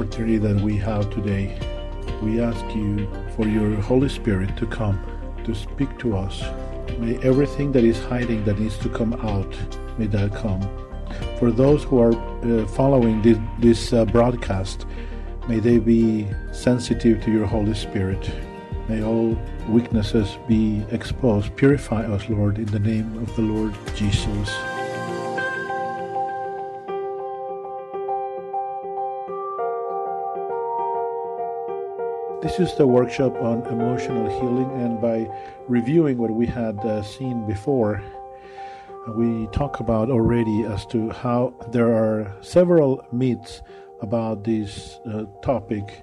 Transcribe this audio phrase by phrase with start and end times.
[0.00, 1.58] opportunity that we have today.
[2.22, 3.06] We ask you
[3.36, 4.98] for your Holy Spirit to come
[5.44, 6.40] to speak to us.
[6.98, 9.54] May everything that is hiding that needs to come out,
[9.98, 10.62] may that come.
[11.38, 14.86] For those who are uh, following this, this uh, broadcast,
[15.48, 18.30] may they be sensitive to your Holy Spirit.
[18.88, 19.36] May all
[19.68, 21.54] weaknesses be exposed.
[21.56, 24.50] Purify us, Lord, in the name of the Lord Jesus.
[32.42, 35.28] This is the workshop on emotional healing, and by
[35.68, 38.02] reviewing what we had uh, seen before,
[39.08, 43.60] we talk about already as to how there are several myths
[44.00, 46.02] about this uh, topic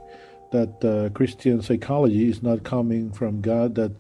[0.52, 3.94] that uh, Christian psychology is not coming from God, that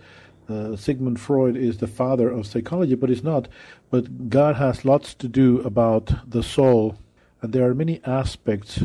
[0.47, 3.47] uh, Sigmund Freud is the father of psychology, but it's not.
[3.89, 6.99] But God has lots to do about the soul,
[7.41, 8.83] and there are many aspects,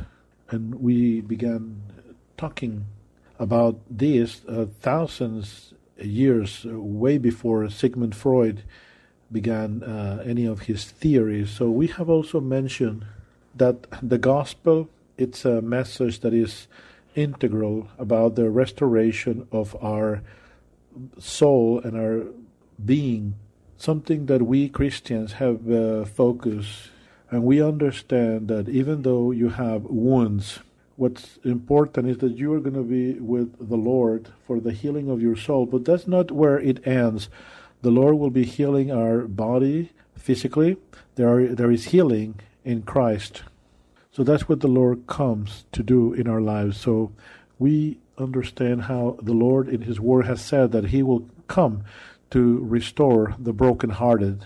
[0.48, 1.83] and we began
[2.39, 2.87] talking
[3.43, 8.62] about this uh, thousands years uh, way before Sigmund Freud
[9.33, 11.51] began uh, any of his theories.
[11.51, 13.05] So we have also mentioned
[13.57, 16.69] that the gospel it's a message that is
[17.15, 20.23] integral about the restoration of our
[21.19, 22.25] soul and our
[22.83, 23.35] being,
[23.77, 26.91] something that we Christians have uh, focused
[27.31, 30.61] and we understand that even though you have wounds
[30.97, 35.11] what's important is that you are going to be with the Lord for the healing
[35.11, 35.67] of your soul.
[35.67, 37.29] But that's not where it ends.
[37.83, 40.77] The Lord will be healing our body physically.
[41.17, 43.43] There are there is healing in Christ.
[44.13, 46.79] So that's what the Lord comes to do in our lives.
[46.79, 47.13] So
[47.59, 51.85] we understand how the Lord in his word has said that he will come
[52.31, 54.45] to restore the brokenhearted.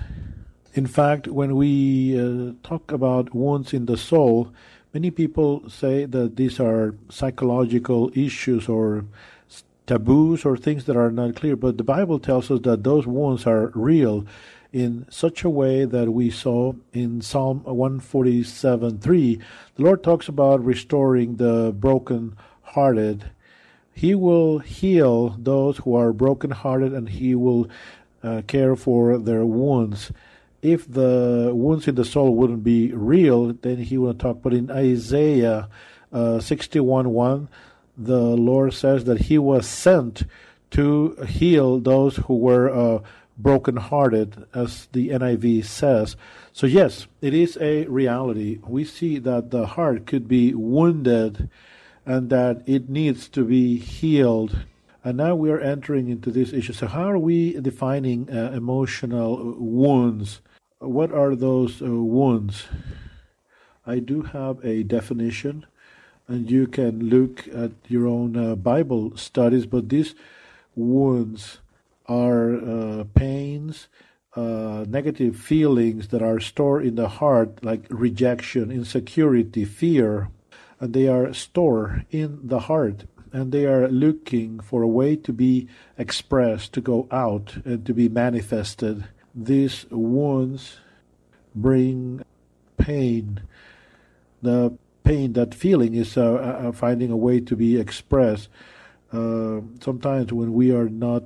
[0.74, 4.52] In fact, when we uh, talk about wounds in the soul,
[4.94, 9.04] Many people say that these are psychological issues or
[9.86, 13.46] taboos or things that are not clear, but the Bible tells us that those wounds
[13.46, 14.26] are real
[14.72, 19.40] in such a way that we saw in Psalm 147 3.
[19.76, 23.30] The Lord talks about restoring the broken hearted.
[23.92, 27.68] He will heal those who are broken hearted and He will
[28.22, 30.12] uh, care for their wounds
[30.62, 34.42] if the wounds in the soul wouldn't be real, then he wouldn't talk.
[34.42, 35.68] But in Isaiah
[36.12, 37.48] uh, 61 1,
[37.96, 40.24] the Lord says that he was sent
[40.70, 43.02] to heal those who were uh,
[43.38, 46.16] brokenhearted, as the NIV says.
[46.52, 48.58] So, yes, it is a reality.
[48.66, 51.50] We see that the heart could be wounded
[52.04, 54.64] and that it needs to be healed.
[55.04, 56.72] And now we are entering into this issue.
[56.72, 60.40] So, how are we defining uh, emotional wounds?
[60.86, 62.66] What are those uh, wounds?
[63.86, 65.66] I do have a definition,
[66.26, 70.14] and you can look at your own uh, Bible studies, but these
[70.74, 71.58] wounds
[72.06, 73.88] are uh, pains,
[74.34, 80.28] uh, negative feelings that are stored in the heart, like rejection, insecurity, fear,
[80.78, 83.04] and they are stored in the heart.
[83.32, 87.92] And they are looking for a way to be expressed, to go out, and to
[87.92, 89.04] be manifested
[89.36, 90.78] these wounds
[91.54, 92.24] bring
[92.78, 93.42] pain.
[94.42, 94.72] The
[95.04, 98.48] pain, that feeling, is uh, finding a way to be expressed.
[99.12, 101.22] Uh, sometimes when we are not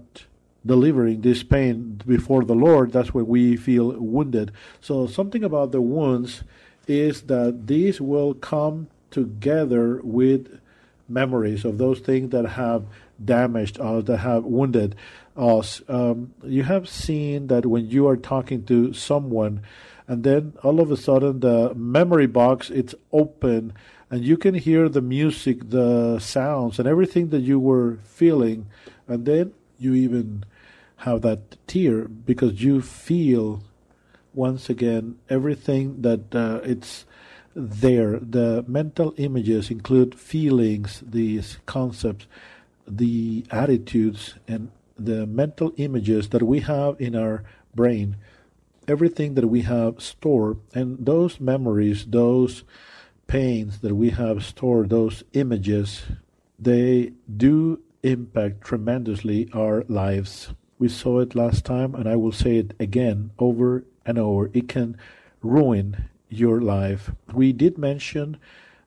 [0.67, 4.53] delivering this pain before the Lord, that's when we feel wounded.
[4.81, 6.43] So, something about the wounds
[6.87, 10.61] is that these will come together with
[11.09, 12.85] memories of those things that have
[13.25, 14.95] damaged us, that have wounded
[15.41, 15.81] us.
[15.89, 19.63] Um, you have seen that when you are talking to someone,
[20.07, 23.73] and then all of a sudden the memory box it's open,
[24.11, 28.67] and you can hear the music, the sounds, and everything that you were feeling,
[29.09, 30.45] and then you even
[30.99, 33.63] have that tear because you feel
[34.35, 37.07] once again everything that uh, it's
[37.55, 38.19] there.
[38.19, 42.27] The mental images include feelings, these concepts,
[42.87, 44.71] the attitudes, and
[45.05, 47.43] the mental images that we have in our
[47.75, 48.17] brain,
[48.87, 52.65] everything that we have stored, and those memories, those
[53.27, 56.03] pains that we have stored, those images,
[56.59, 60.51] they do impact tremendously our lives.
[60.79, 64.51] We saw it last time, and I will say it again over and over.
[64.53, 64.97] It can
[65.43, 67.13] ruin your life.
[67.33, 68.39] We did mention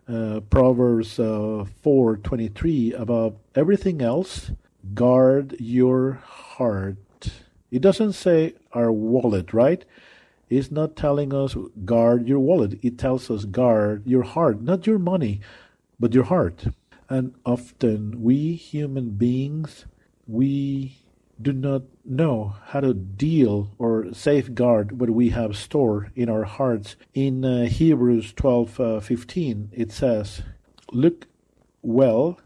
[0.07, 4.51] uh, Proverbs uh, 4:23 about everything else
[4.93, 6.97] guard your heart.
[7.71, 9.85] It doesn't say our wallet, right?
[10.49, 12.77] It's not telling us guard your wallet.
[12.83, 15.41] It tells us guard your heart, not your money,
[15.99, 16.65] but your heart.
[17.09, 19.85] And often we human beings,
[20.27, 20.97] we
[21.41, 26.95] do not know how to deal or safeguard what we have stored in our hearts.
[27.13, 30.43] In uh, Hebrews 12 uh, 15, it says,
[30.91, 31.27] Look
[31.81, 32.39] well,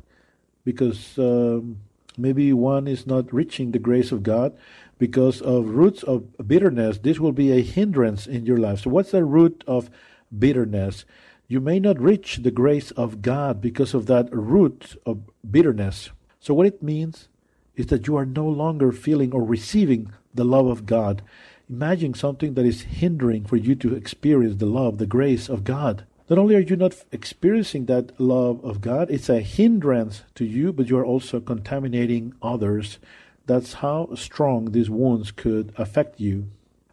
[0.63, 1.79] because um,
[2.17, 4.57] maybe one is not reaching the grace of God
[4.97, 6.97] because of roots of bitterness.
[6.97, 8.81] This will be a hindrance in your life.
[8.81, 9.89] So, what's the root of
[10.37, 11.05] bitterness?
[11.47, 16.09] You may not reach the grace of God because of that root of bitterness.
[16.39, 17.27] So, what it means
[17.75, 21.21] is that you are no longer feeling or receiving the love of God.
[21.69, 26.05] Imagine something that is hindering for you to experience the love, the grace of God.
[26.29, 30.73] Not only are you not experiencing that love of God, it's a hindrance to you,
[30.73, 32.99] but you are also contaminating others.
[33.45, 36.47] That's how strong these wounds could affect you.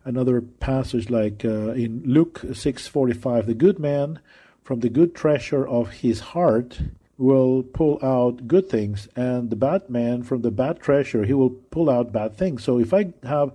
[0.05, 4.21] Another passage like uh, in Luke 6:45, the good man
[4.63, 6.79] from the good treasure of his heart
[7.19, 11.51] will pull out good things, and the bad man from the bad treasure, he will
[11.51, 12.63] pull out bad things.
[12.63, 13.51] So if I have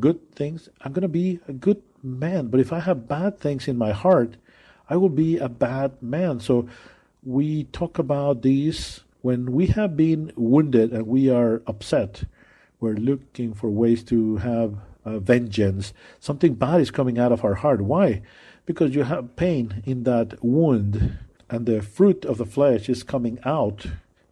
[0.00, 2.48] good things, I'm going to be a good man.
[2.48, 4.36] But if I have bad things in my heart,
[4.92, 6.38] I will be a bad man.
[6.40, 6.68] So
[7.24, 12.24] we talk about these when we have been wounded and we are upset.
[12.78, 15.94] We're looking for ways to have uh, vengeance.
[16.20, 17.80] Something bad is coming out of our heart.
[17.80, 18.20] Why?
[18.66, 21.16] Because you have pain in that wound
[21.48, 23.86] and the fruit of the flesh is coming out,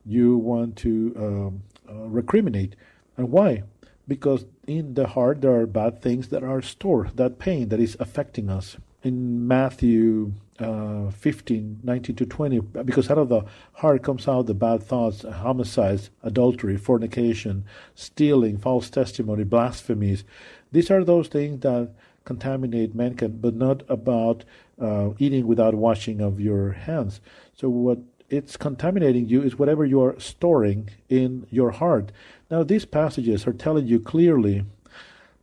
[0.05, 2.75] you want to um, uh, recriminate.
[3.17, 3.62] And why?
[4.07, 7.97] Because in the heart there are bad things that are stored, that pain that is
[7.99, 8.77] affecting us.
[9.03, 13.43] In Matthew uh, 15, 19 to 20, because out of the
[13.75, 17.65] heart comes out the bad thoughts, homicides, adultery, fornication,
[17.95, 20.25] stealing, false testimony, blasphemies.
[20.73, 21.91] These are those things that
[22.25, 24.45] contaminate mankind, but not about
[24.81, 27.21] uh, eating without washing of your hands.
[27.55, 27.99] So what
[28.29, 32.12] it's contaminating you is whatever you are storing in your heart.
[32.51, 34.65] Now these passages are telling you clearly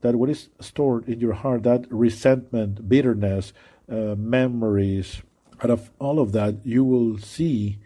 [0.02, 3.52] that what is stored in your heart, that resentment, bitterness,
[3.90, 5.22] uh, memories,
[5.62, 7.80] out of all of that, you will see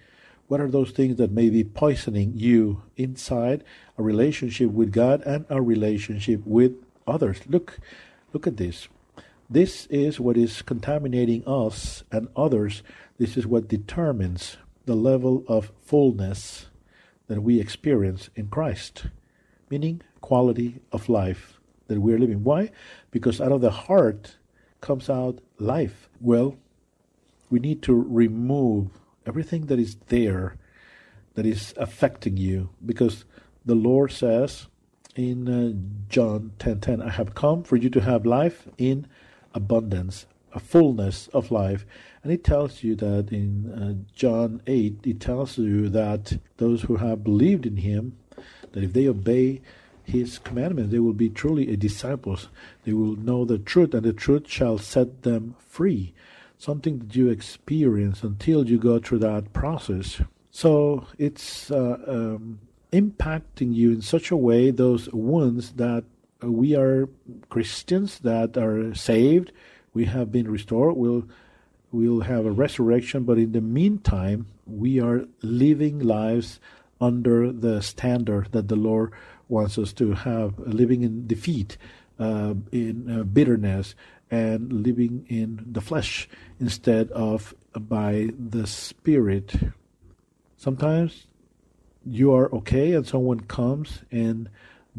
[0.48, 3.64] what are those things that may be poisoning you inside
[3.98, 6.74] a relationship with God and a relationship with
[7.08, 7.40] others.
[7.48, 7.80] Look,
[8.34, 8.90] look at this.
[9.50, 12.84] This is what is contaminating us and others.
[13.18, 16.68] This is what determines the level of fullness
[17.28, 19.06] that we experience in Christ,
[19.70, 22.44] meaning quality of life that we're living.
[22.44, 22.72] Why?
[23.10, 24.38] Because out of the heart
[24.82, 26.10] comes out life.
[26.20, 26.58] Well,
[27.50, 28.90] we need to remove
[29.26, 30.58] everything that is there
[31.36, 33.26] that is affecting you because
[33.66, 34.68] the Lord says
[35.16, 35.74] in uh,
[36.10, 39.08] John 10:10, I have come for you to have life in
[39.54, 41.86] abundance, a fullness of life.
[42.24, 46.98] And it tells you that in uh, John 8, it tells you that those who
[46.98, 48.18] have believed in him,
[48.72, 49.62] that if they obey
[50.12, 52.50] his commandments, they will be truly a disciples.
[52.84, 56.14] They will know the truth, and the truth shall set them free.
[56.58, 60.22] Something that you experience until you go through that process.
[60.52, 62.60] So it's uh, um,
[62.92, 66.04] impacting you in such a way, those wounds that
[66.42, 67.08] we are
[67.50, 69.52] Christians that are saved.
[69.94, 70.98] We have been restored.
[70.98, 71.28] We'll
[71.92, 76.60] we'll have a resurrection, but in the meantime, we are living lives
[77.00, 79.12] under the standard that the Lord
[79.52, 81.78] wants us to have, living in defeat,
[82.20, 83.94] uh, in uh, bitterness,
[84.32, 86.30] and living in the flesh
[86.60, 89.54] instead of by the Spirit.
[90.58, 91.28] Sometimes
[92.06, 94.50] you are okay, and someone comes and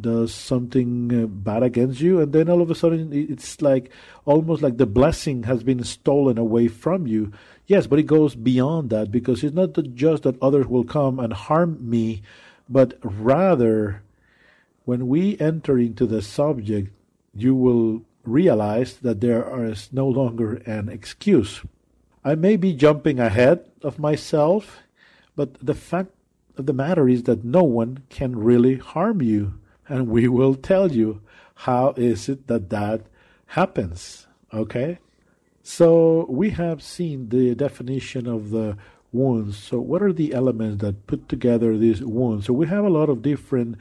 [0.01, 3.91] does something uh, bad against you and then all of a sudden it's like
[4.25, 7.31] almost like the blessing has been stolen away from you
[7.67, 11.35] yes but it goes beyond that because it's not just that others will come and
[11.35, 12.23] harm me
[12.71, 14.03] but rather
[14.85, 16.93] when we enter into the subject
[17.35, 21.63] you will realize that there is no longer an excuse.
[22.25, 24.81] I may be jumping ahead of myself
[25.35, 26.11] but the fact
[26.57, 29.55] of the matter is that no one can really harm you
[29.89, 31.23] and we will tell you
[31.55, 33.03] how is it that that
[33.47, 34.99] happens okay?
[35.63, 38.77] So we have seen the definition of the
[39.13, 39.59] wounds.
[39.59, 42.47] So what are the elements that put together these wounds?
[42.47, 43.77] So we have a lot of different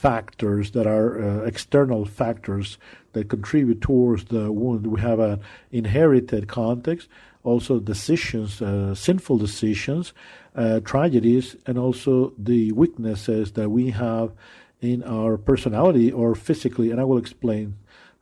[0.00, 2.78] factors that are uh, external factors
[3.12, 5.40] that contribute towards the wound we have an
[5.72, 7.08] inherited context
[7.42, 10.12] also decisions uh, sinful decisions
[10.54, 14.32] uh, tragedies and also the weaknesses that we have
[14.80, 17.76] in our personality or physically, and I will explain.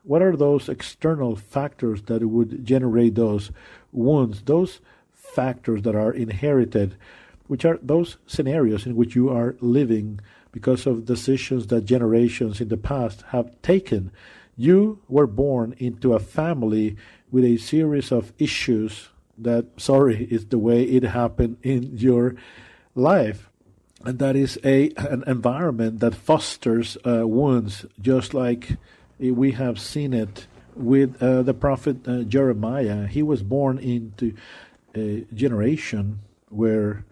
[0.05, 3.51] What are those external factors that would generate those
[3.93, 4.43] wounds?
[4.43, 4.81] Those
[5.13, 6.97] factors that are inherited
[7.49, 10.19] which are those scenarios in which you are living
[10.57, 14.11] because of decisions that generations in the past have taken.
[14.57, 16.97] You were born into a family
[17.31, 22.37] with a series of issues that, sorry, is the way it happened in your
[22.95, 23.51] life.
[24.03, 28.79] And that is a an environment that fosters uh, wounds, just like
[29.21, 33.07] we have seen it with uh, the prophet uh, Jeremiah.
[33.07, 34.33] He was born into
[34.95, 37.05] a generation where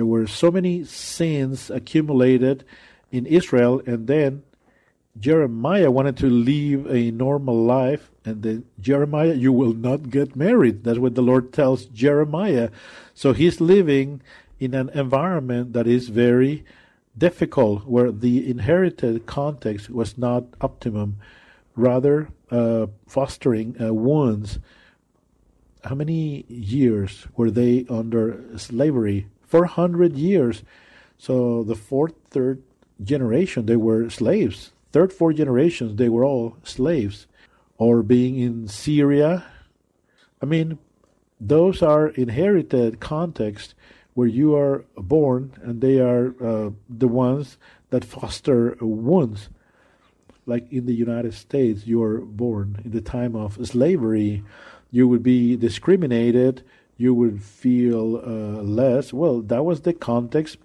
[0.00, 2.64] there were so many sins accumulated
[3.12, 4.42] in Israel, and then
[5.18, 10.84] Jeremiah wanted to live a normal life, and then Jeremiah, you will not get married.
[10.84, 12.70] That's what the Lord tells Jeremiah.
[13.12, 14.22] So he's living
[14.58, 16.64] in an environment that is very
[17.18, 21.18] difficult, where the inherited context was not optimum,
[21.76, 24.60] rather uh, fostering uh, wounds.
[25.84, 29.26] How many years were they under slavery?
[29.50, 30.62] 400 years.
[31.18, 32.62] So the fourth, third
[33.02, 34.72] generation, they were slaves.
[34.92, 37.26] Third, fourth generations, they were all slaves.
[37.76, 39.44] Or being in Syria.
[40.40, 40.78] I mean,
[41.40, 43.74] those are inherited contexts
[44.14, 47.58] where you are born, and they are uh, the ones
[47.90, 49.48] that foster wounds.
[50.46, 54.42] Like in the United States, you are born in the time of slavery,
[54.90, 56.62] you would be discriminated,
[57.00, 59.10] you would feel uh, less.
[59.10, 60.58] Well, that was the context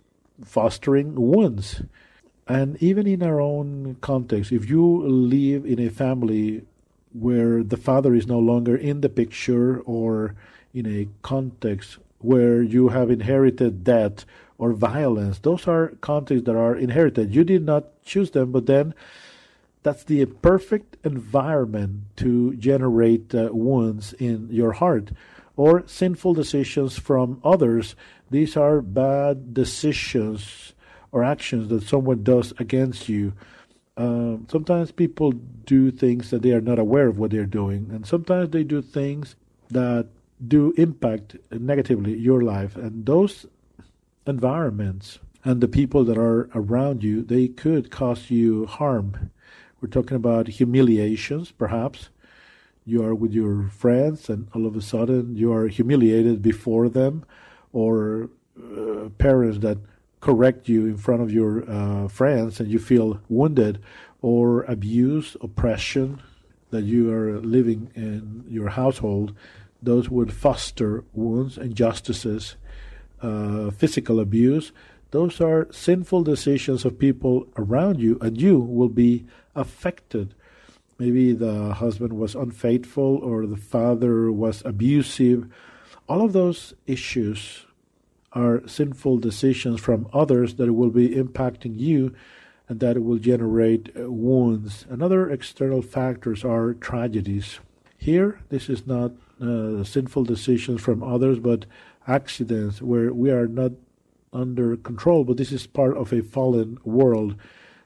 [0.44, 1.82] fostering wounds.
[2.46, 6.65] And even in our own context, if you live in a family
[7.13, 10.36] where the father is no longer in the picture or
[10.74, 14.25] in a context where you have inherited debt
[14.58, 17.34] or violence, those are contexts that are inherited.
[17.34, 18.94] You did not choose them, but then
[19.84, 25.12] that's the perfect environment to generate uh, wounds in your heart
[25.58, 27.96] or sinful decisions from others.
[28.30, 30.74] These are bad decisions
[31.12, 33.34] or actions that someone does against you.
[33.98, 38.06] Um, sometimes people do things that they are not aware of what they're doing, and
[38.06, 39.36] sometimes they do things
[39.70, 40.08] that
[40.46, 42.76] do impact negatively your life.
[42.76, 43.46] And those
[44.28, 49.32] environments and the people that are around you, they could cause you harm.
[49.80, 52.10] We're talking about humiliations, perhaps.
[52.86, 57.25] You are with your friends, and all of a sudden you are humiliated before them,
[57.74, 59.80] or uh, parents that
[60.22, 63.80] correct you in front of your uh, friends and you feel wounded,
[64.22, 66.22] or abuse, oppression
[66.70, 69.36] that you are living in your household,
[69.82, 72.56] those would foster wounds, injustices,
[73.22, 74.72] uh, physical abuse.
[75.12, 79.25] Those are sinful decisions of people around you, and you will be
[79.56, 80.34] affected.
[80.98, 85.48] Maybe the husband was unfaithful or the father was abusive.
[86.08, 87.66] All of those issues
[88.32, 92.16] are sinful decisions from others that will be impacting you
[92.68, 94.86] and that will generate uh, wounds.
[94.90, 97.60] Another external factors are tragedies.
[97.98, 99.12] Here, this is not
[99.42, 101.66] uh, sinful decisions from others, but
[102.08, 103.72] accidents where we are not
[104.34, 107.36] under control, but this is part of a fallen world.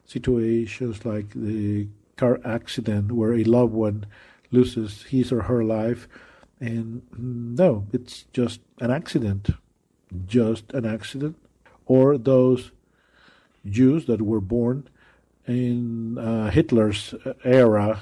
[0.06, 1.88] Situations like the
[2.20, 4.06] car accident where a loved one
[4.52, 6.08] loses his or her life,
[6.60, 9.50] and mm, no, it's just an accident
[10.26, 11.38] just an accident,
[11.86, 12.72] or those
[13.66, 14.88] Jews that were born
[15.48, 18.00] in uh, Hitler's era,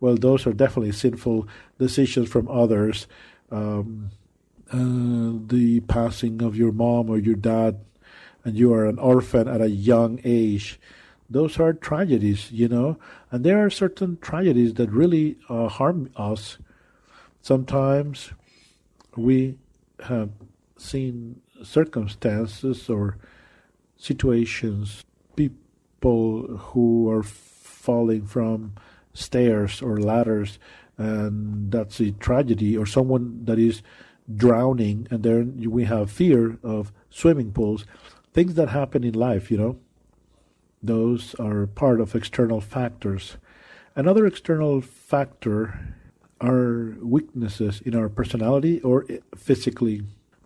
[0.00, 3.06] well, those are definitely sinful decisions from others.
[3.50, 4.10] Um,
[4.72, 7.80] uh, the passing of your mom or your dad,
[8.44, 10.80] and you are an orphan at a young age.
[11.32, 12.98] Those are tragedies, you know,
[13.30, 16.58] and there are certain tragedies that really uh, harm us.
[17.40, 18.32] Sometimes
[19.16, 19.58] we
[20.04, 20.30] have
[20.76, 23.16] seen circumstances or
[23.96, 25.04] situations,
[25.36, 28.74] people who are falling from
[29.14, 30.58] stairs or ladders,
[30.98, 33.82] and that's a tragedy, or someone that is
[34.36, 37.86] drowning, and then we have fear of swimming pools,
[38.32, 39.78] things that happen in life, you know.
[40.82, 43.36] Those are part of external factors.
[43.94, 45.96] Another external factor
[46.40, 50.02] are weaknesses in our personality or physically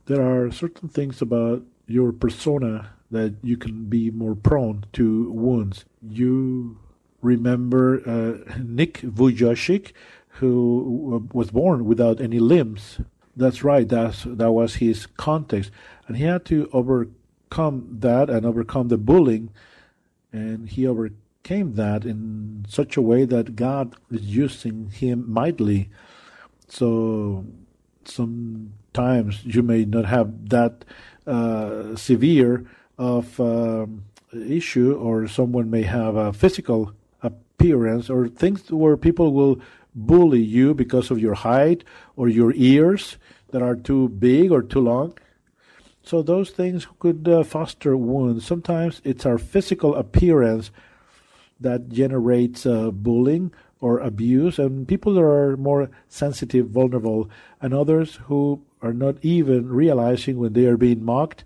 [0.06, 5.84] there are certain things about your persona that you can be more prone to wounds.
[6.02, 6.78] You
[7.22, 9.92] remember uh, Nick Vujicic,
[10.40, 13.00] who was born without any limbs.
[13.36, 13.88] That's right.
[13.88, 15.70] That's that was his context,
[16.06, 19.50] and he had to overcome that and overcome the bullying,
[20.36, 25.90] and he overcame that in such a way that God is using him mightily.
[26.68, 27.44] So
[28.04, 30.84] some times you may not have that
[31.26, 32.66] uh, severe
[32.98, 39.60] of um, issue, or someone may have a physical appearance, or things where people will
[39.94, 41.82] bully you because of your height
[42.16, 43.16] or your ears
[43.50, 45.16] that are too big or too long.
[46.06, 48.46] So those things could uh, foster wounds.
[48.46, 50.70] Sometimes it's our physical appearance
[51.58, 57.28] that generates uh, bullying or abuse, and people are more sensitive, vulnerable,
[57.60, 61.42] and others who are not even realizing when they are being mocked.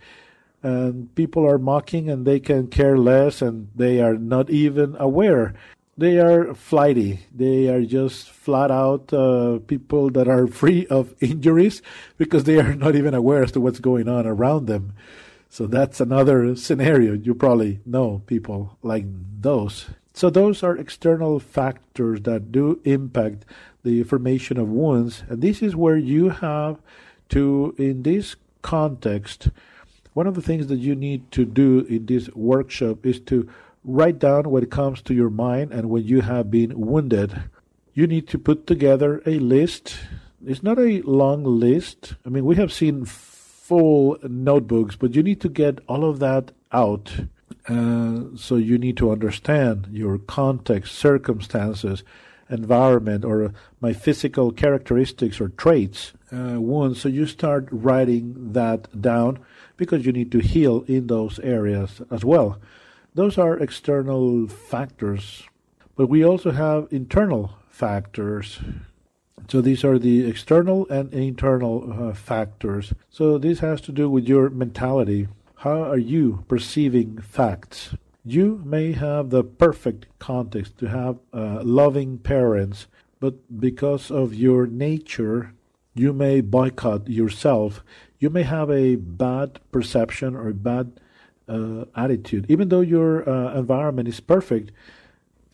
[0.63, 5.55] And people are mocking and they can care less and they are not even aware
[6.01, 7.21] they are flighty.
[7.35, 11.83] They are just flat out uh, people that are free of injuries
[12.17, 14.95] because they are not even aware as to what's going on around them.
[15.51, 17.13] So that's another scenario.
[17.13, 19.05] You probably know people like
[19.41, 19.91] those.
[20.15, 23.45] So those are external factors that do impact
[23.83, 25.23] the formation of wounds.
[25.29, 26.81] And this is where you have
[27.31, 29.49] to, in this context,
[30.15, 33.49] one of the things that you need to do in this workshop is to
[33.85, 37.43] write down what comes to your mind and when you have been wounded.
[37.95, 39.97] You need to put together a list.
[40.47, 42.15] It's not a long list.
[42.25, 46.53] I mean, we have seen full notebooks, but you need to get all of that
[46.73, 47.13] out.
[47.69, 52.03] Uh, so you need to understand your context, circumstances,
[52.49, 57.01] environment, or my physical characteristics or traits, uh, wounds.
[57.01, 59.39] So you start writing that down
[59.77, 62.59] because you need to heal in those areas as well.
[63.15, 65.43] Those are external factors,
[65.97, 68.61] but we also have internal factors.
[69.49, 72.95] So these are the external and internal uh, factors.
[73.11, 75.27] So this has to do with your mentality.
[75.57, 77.97] How are you perceiving facts?
[78.25, 82.87] You may have the perfect context to have uh, loving parents,
[83.19, 85.53] but because of your nature,
[85.95, 87.83] you may boycott yourself.
[88.21, 91.01] You may have a bad perception or a bad
[91.51, 92.47] uh, attitude.
[92.49, 94.71] Even though your uh, environment is perfect,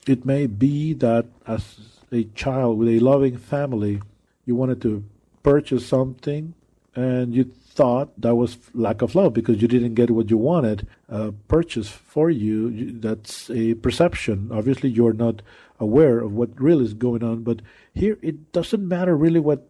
[0.07, 1.79] it may be that as
[2.13, 4.01] a child with a loving family,
[4.45, 5.03] you wanted to
[5.43, 6.55] purchase something
[6.95, 10.87] and you thought that was lack of love because you didn't get what you wanted
[11.11, 12.93] uh, purchased for you.
[12.93, 14.51] That's a perception.
[14.53, 15.43] Obviously, you're not
[15.79, 17.43] aware of what really is going on.
[17.43, 17.61] But
[17.95, 19.69] here, it doesn't matter really what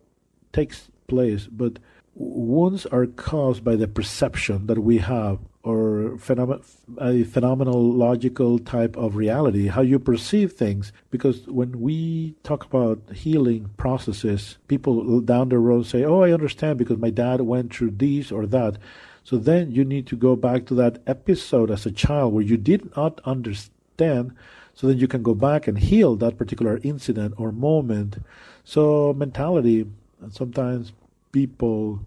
[0.52, 1.78] takes place, but
[2.14, 6.62] wounds are caused by the perception that we have or phenom-
[6.98, 10.92] a phenomenological type of reality, how you perceive things.
[11.10, 16.78] Because when we talk about healing processes, people down the road say, Oh, I understand
[16.78, 18.78] because my dad went through this or that.
[19.24, 22.56] So then you need to go back to that episode as a child where you
[22.56, 24.36] did not understand.
[24.72, 28.18] So then you can go back and heal that particular incident or moment.
[28.62, 29.84] So mentality,
[30.22, 30.92] and sometimes
[31.32, 32.06] people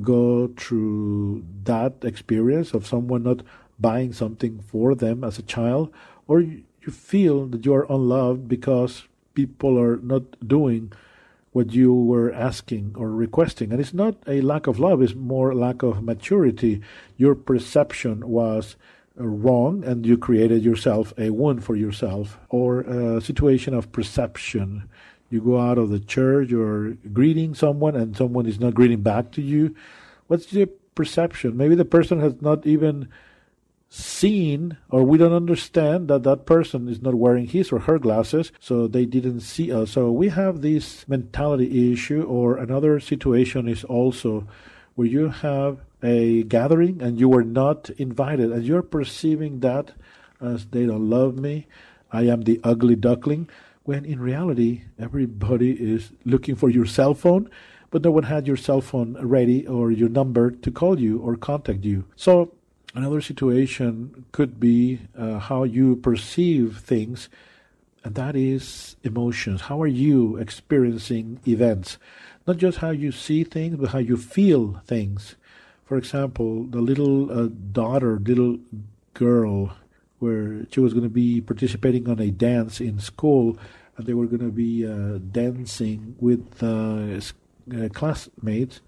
[0.00, 3.42] go through that experience of someone not
[3.78, 5.92] buying something for them as a child,
[6.26, 10.92] or you feel that you are unloved because people are not doing
[11.52, 13.72] what you were asking or requesting.
[13.72, 16.80] And it's not a lack of love, it's more lack of maturity.
[17.16, 18.76] Your perception was
[19.20, 24.88] uh, wrong and you created yourself a wound for yourself or a situation of perception
[25.32, 29.32] you go out of the church, you're greeting someone, and someone is not greeting back
[29.32, 29.74] to you.
[30.26, 31.56] What's your perception?
[31.56, 33.08] Maybe the person has not even
[33.94, 38.50] seen or we don't understand that that person is not wearing his or her glasses
[38.58, 43.84] so they didn't see us so we have this mentality issue or another situation is
[43.84, 44.48] also
[44.94, 49.92] where you have a gathering and you were not invited and you're perceiving that
[50.40, 51.66] as they don't love me
[52.10, 53.46] i am the ugly duckling
[53.84, 57.48] when in reality everybody is looking for your cell phone
[57.92, 61.36] but no one had your cell phone ready or your number to call you or
[61.36, 62.06] contact you.
[62.16, 62.54] So
[62.94, 67.28] another situation could be uh, how you perceive things
[68.02, 69.60] and that is emotions.
[69.62, 71.98] How are you experiencing events?
[72.46, 75.36] Not just how you see things but how you feel things.
[75.84, 78.58] For example the little uh, daughter little
[79.12, 79.76] girl
[80.22, 83.58] where she was going to be participating on a dance in school,
[83.96, 87.20] and they were going to be uh, dancing with uh,
[87.76, 88.80] uh, classmates.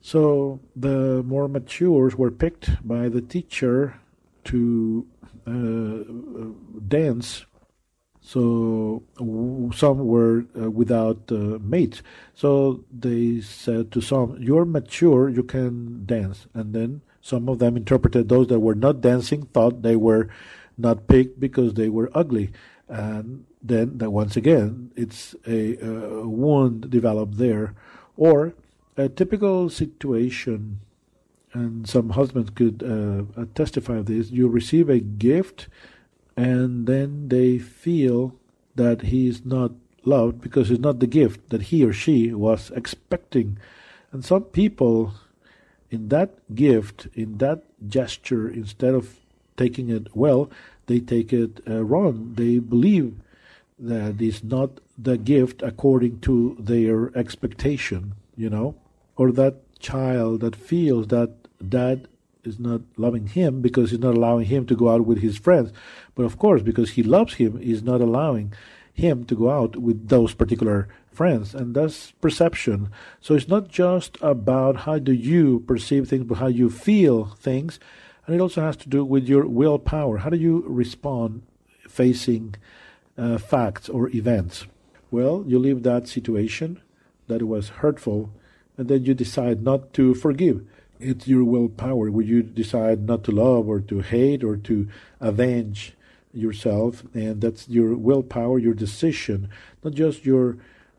[0.00, 4.00] So the more matures were picked by the teacher
[4.44, 5.06] to
[5.46, 6.04] uh,
[6.86, 7.46] dance.
[8.20, 9.04] So
[9.74, 12.02] some were uh, without uh, mates.
[12.34, 17.76] So they said to some, "You're mature, you can dance." And then some of them
[17.76, 20.28] interpreted those that were not dancing, thought they were
[20.76, 22.50] not picked because they were ugly.
[22.88, 27.74] And then, that once again, it's a, a wound developed there.
[28.16, 28.54] Or
[28.96, 30.80] a typical situation
[31.52, 34.30] and some husbands could uh, testify of this.
[34.30, 35.68] You receive a gift,
[36.36, 38.34] and then they feel
[38.74, 39.72] that he is not
[40.04, 43.58] loved because it's not the gift that he or she was expecting.
[44.12, 45.14] And some people,
[45.90, 49.18] in that gift, in that gesture, instead of
[49.56, 50.50] taking it well,
[50.86, 52.34] they take it uh, wrong.
[52.34, 53.14] They believe
[53.78, 58.74] that it's not the gift according to their expectation, you know,
[59.16, 61.30] or that child that feels that
[61.68, 62.08] dad
[62.44, 65.72] is not loving him because he's not allowing him to go out with his friends.
[66.14, 68.52] But of course, because he loves him, he's not allowing
[68.92, 71.52] him to go out with those particular friends.
[71.52, 72.90] And that's perception.
[73.20, 77.16] So it's not just about how do you perceive things, but how you feel
[77.48, 77.80] things.
[78.24, 80.18] And it also has to do with your willpower.
[80.18, 81.42] How do you respond
[81.88, 82.54] facing
[83.16, 84.66] uh, facts or events?
[85.10, 86.80] Well, you leave that situation
[87.26, 88.30] that was hurtful,
[88.76, 90.64] and then you decide not to forgive.
[91.00, 92.10] It's your willpower.
[92.12, 94.88] Will you decide not to love or to hate or to
[95.20, 95.94] avenge
[96.32, 97.02] yourself?
[97.12, 99.48] And that's your willpower, your decision,
[99.82, 100.58] not just your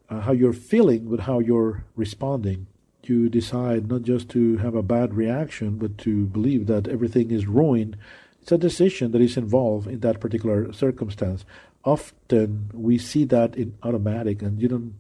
[0.10, 2.68] uh, how you're feeling, but how you're responding.
[3.04, 7.48] You decide not just to have a bad reaction, but to believe that everything is
[7.48, 7.98] ruined.
[8.42, 11.44] It's a decision that is involved in that particular circumstance
[11.84, 14.96] often we see that in automatic and you don't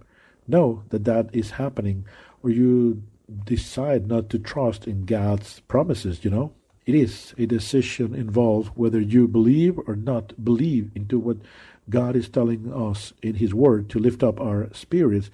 [0.48, 2.06] know that that is happening
[2.42, 3.04] or you
[3.46, 6.54] decide not to trust in God's promises, you know.
[6.86, 11.38] It is a decision involved whether you believe or not believe into what
[11.90, 15.30] God is telling us in His Word to lift up our spirits.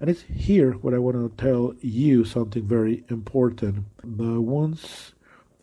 [0.00, 3.86] And it's here what I want to tell you something very important.
[4.02, 5.14] The wounds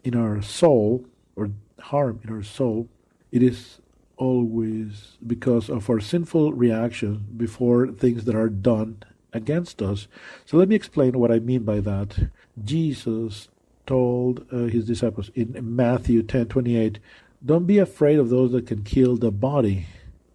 [0.03, 2.89] in our soul, or harm in our soul,
[3.31, 3.79] it is
[4.17, 10.07] always because of our sinful reaction before things that are done against us.
[10.45, 12.29] So let me explain what I mean by that.
[12.63, 13.49] Jesus
[13.85, 16.99] told uh, his disciples in Matthew 10:28,
[17.45, 19.87] "Don't be afraid of those that can kill the body.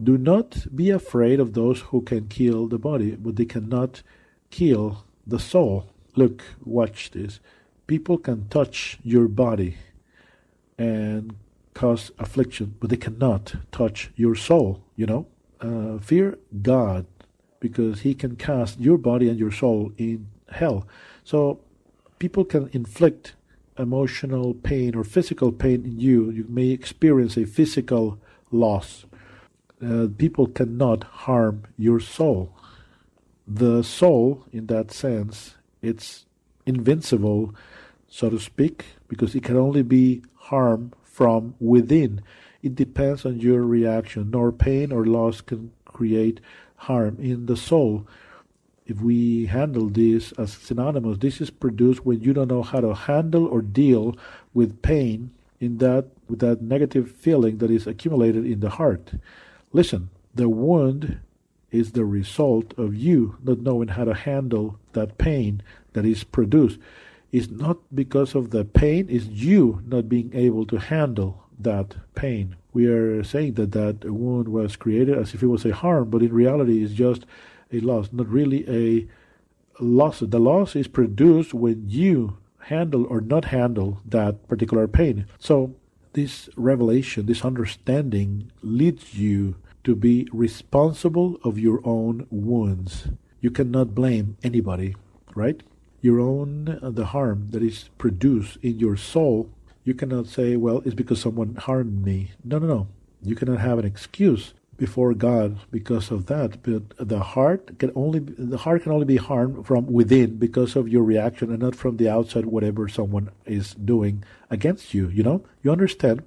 [0.03, 4.03] Do not be afraid of those who can kill the body, but they cannot
[4.51, 7.41] kill the soul." Look, watch this.
[7.87, 9.77] People can touch your body
[10.77, 11.35] and
[11.75, 15.27] cause affliction, but they cannot touch your soul, you know?
[15.61, 17.07] Uh, fear God
[17.61, 20.87] because He can cast your body and your soul in hell.
[21.25, 21.61] So
[22.19, 23.35] people can inflict
[23.79, 26.31] emotional pain or physical pain in you.
[26.31, 28.19] You may experience a physical
[28.51, 29.05] loss.
[29.85, 32.53] Uh, people cannot harm your soul.
[33.47, 36.27] The soul, in that sense, it's
[36.67, 37.55] invincible,
[38.09, 42.23] so to speak, because it can only be harmed from within.
[42.63, 46.41] It depends on your reaction, nor pain or loss can create
[46.77, 48.07] harm in the soul.
[48.87, 52.95] If we handle this as synonymous, this is produced when you don't know how to
[52.95, 54.17] handle or deal
[54.55, 59.13] with pain in that with that negative feeling that is accumulated in the heart.
[59.73, 61.21] Listen, the wound
[61.71, 66.79] is the result of you not knowing how to handle that pain that is produced
[67.31, 72.57] is not because of the pain, it's you not being able to handle that pain.
[72.73, 76.23] We are saying that that wound was created as if it was a harm, but
[76.23, 77.27] in reality it's just
[77.73, 79.07] a loss, not really a
[79.83, 80.21] loss.
[80.21, 85.27] The loss is produced when you handle or not handle that particular pain.
[85.39, 85.75] So
[86.19, 89.55] this revelation, this understanding leads you
[89.85, 93.09] to be responsible of your own wounds.
[93.41, 94.97] You cannot blame anybody,
[95.35, 95.63] right?
[96.01, 99.51] your own uh, the harm that is produced in your soul
[99.85, 102.89] you cannot say well it's because someone harmed me no no no
[103.23, 108.21] you cannot have an excuse before god because of that but the heart can only
[108.21, 111.97] the heart can only be harmed from within because of your reaction and not from
[111.97, 115.45] the outside whatever someone is doing against you you know?
[115.63, 116.23] You understand?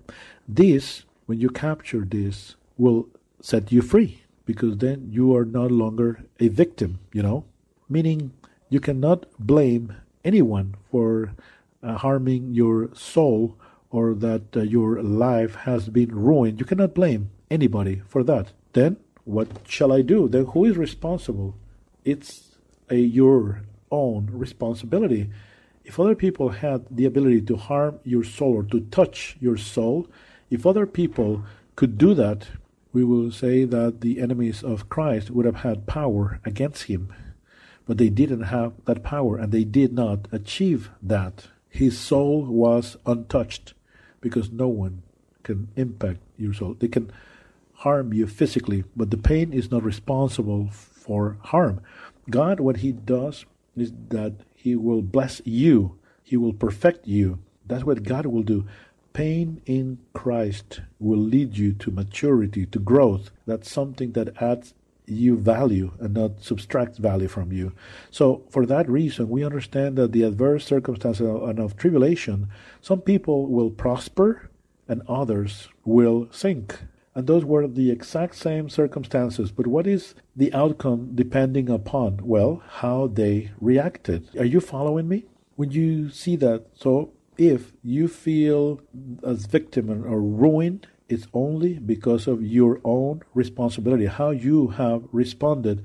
[0.47, 3.07] This when you capture this will
[3.39, 7.45] set you free because then you are no longer a victim you know?
[7.89, 8.33] Meaning
[8.69, 11.33] you cannot blame anyone for
[11.81, 13.57] uh, harming your soul
[13.89, 16.59] or that uh, your life has been ruined.
[16.59, 18.53] You cannot blame anybody for that.
[18.73, 20.27] Then what shall I do?
[20.27, 21.55] Then who is responsible?
[22.03, 22.57] It's
[22.89, 23.61] a, your
[23.91, 25.29] own responsibility.
[25.83, 30.07] If other people had the ability to harm your soul or to touch your soul,
[30.49, 31.43] if other people
[31.75, 32.47] could do that,
[32.93, 37.13] we will say that the enemies of Christ would have had power against him
[37.91, 41.47] but they didn't have that power and they did not achieve that.
[41.67, 43.73] His soul was untouched
[44.21, 45.03] because no one
[45.43, 46.75] can impact your soul.
[46.79, 47.11] They can
[47.81, 51.81] harm you physically, but the pain is not responsible for harm.
[52.29, 55.97] God, what He does is that He will bless you.
[56.23, 57.39] He will perfect you.
[57.65, 58.67] That's what God will do.
[59.13, 63.31] Pain in Christ will lead you to maturity, to growth.
[63.47, 64.75] That's something that adds
[65.07, 67.73] you value and not subtracts value from you.
[68.11, 72.47] So, for that reason, we understand that the adverse circumstances and of tribulation,
[72.79, 74.49] some people will prosper
[74.87, 76.77] and others will sink.
[77.13, 79.51] And those were the exact same circumstances.
[79.51, 82.21] But what is the outcome depending upon?
[82.23, 84.29] Well, how they reacted.
[84.37, 85.25] Are you following me?
[85.55, 88.81] When you see that, so if you feel
[89.25, 95.83] as victim or ruined, it's only because of your own responsibility, how you have responded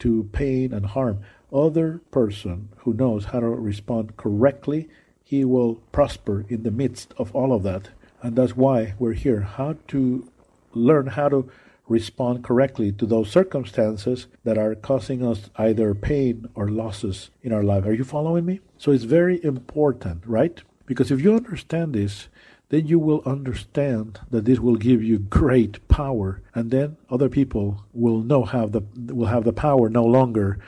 [0.00, 1.20] to pain and harm.
[1.50, 4.88] Other person who knows how to respond correctly,
[5.24, 7.88] he will prosper in the midst of all of that.
[8.20, 9.40] And that's why we're here.
[9.40, 10.30] How to
[10.72, 11.50] learn how to
[11.88, 17.62] respond correctly to those circumstances that are causing us either pain or losses in our
[17.62, 17.86] life.
[17.86, 18.60] Are you following me?
[18.76, 20.60] So it's very important, right?
[20.86, 22.28] Because if you understand this,
[22.68, 27.84] then you will understand that this will give you great power and then other people
[27.92, 30.58] will know have the will have the power no longer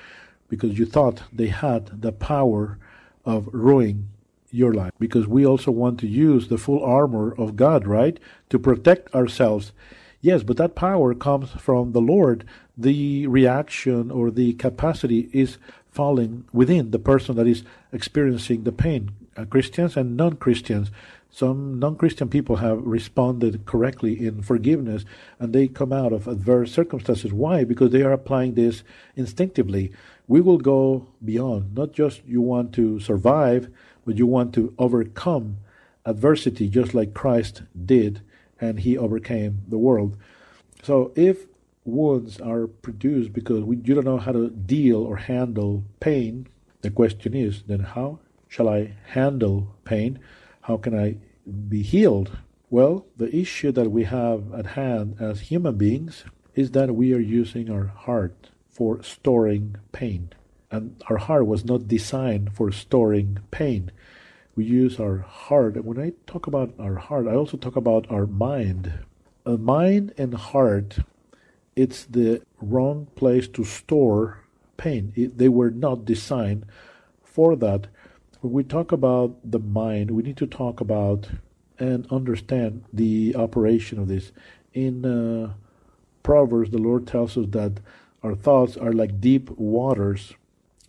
[0.49, 2.79] because you thought they had the power
[3.25, 4.09] of ruining
[4.51, 8.59] your life because we also want to use the full armor of God right to
[8.59, 9.73] protect ourselves
[10.21, 12.45] yes but that power comes from the Lord
[12.77, 15.59] the reaction or the capacity is
[15.91, 20.91] falling within the person that is experiencing the pain uh, Christians and non-Christians
[21.33, 25.05] some non Christian people have responded correctly in forgiveness
[25.39, 27.33] and they come out of adverse circumstances.
[27.33, 27.63] Why?
[27.63, 28.83] Because they are applying this
[29.15, 29.93] instinctively.
[30.27, 33.69] We will go beyond, not just you want to survive,
[34.11, 35.59] but you want to overcome
[36.05, 38.21] adversity just like Christ did
[38.61, 40.17] and he overcame the world.
[40.83, 41.47] So if
[41.85, 46.49] wounds are produced because we, you don't know how to deal or handle pain,
[46.81, 48.19] the question is then how
[48.49, 50.19] shall I handle pain?
[50.63, 51.19] How can I
[51.69, 52.37] be healed?
[52.69, 56.25] Well, the issue that we have at hand as human beings
[56.57, 60.33] is that we are using our heart for storing pain.
[60.73, 63.91] And our heart was not designed for storing pain.
[64.61, 65.77] We use our heart.
[65.77, 68.93] And when I talk about our heart, I also talk about our mind.
[69.47, 70.99] A mind and heart,
[71.75, 74.45] it's the wrong place to store
[74.77, 75.15] pain.
[75.17, 76.67] It, they were not designed
[77.25, 77.87] for that
[78.43, 81.31] when we talk about the mind, we need to talk about
[81.79, 84.31] and understand the operation of this.
[84.75, 85.55] In uh,
[86.23, 87.81] Proverbs, the Lord tells us that
[88.23, 90.35] our thoughts are like deep waters.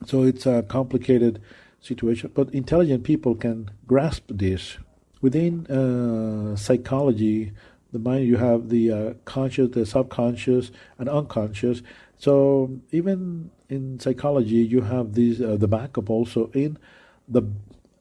[0.05, 1.41] So it's a complicated
[1.81, 4.77] situation, but intelligent people can grasp this.
[5.21, 7.51] Within uh, psychology,
[7.91, 11.81] the mind, you have the uh, conscious, the subconscious, and unconscious.
[12.17, 16.77] So even in psychology, you have these uh, the backup also in
[17.27, 17.43] the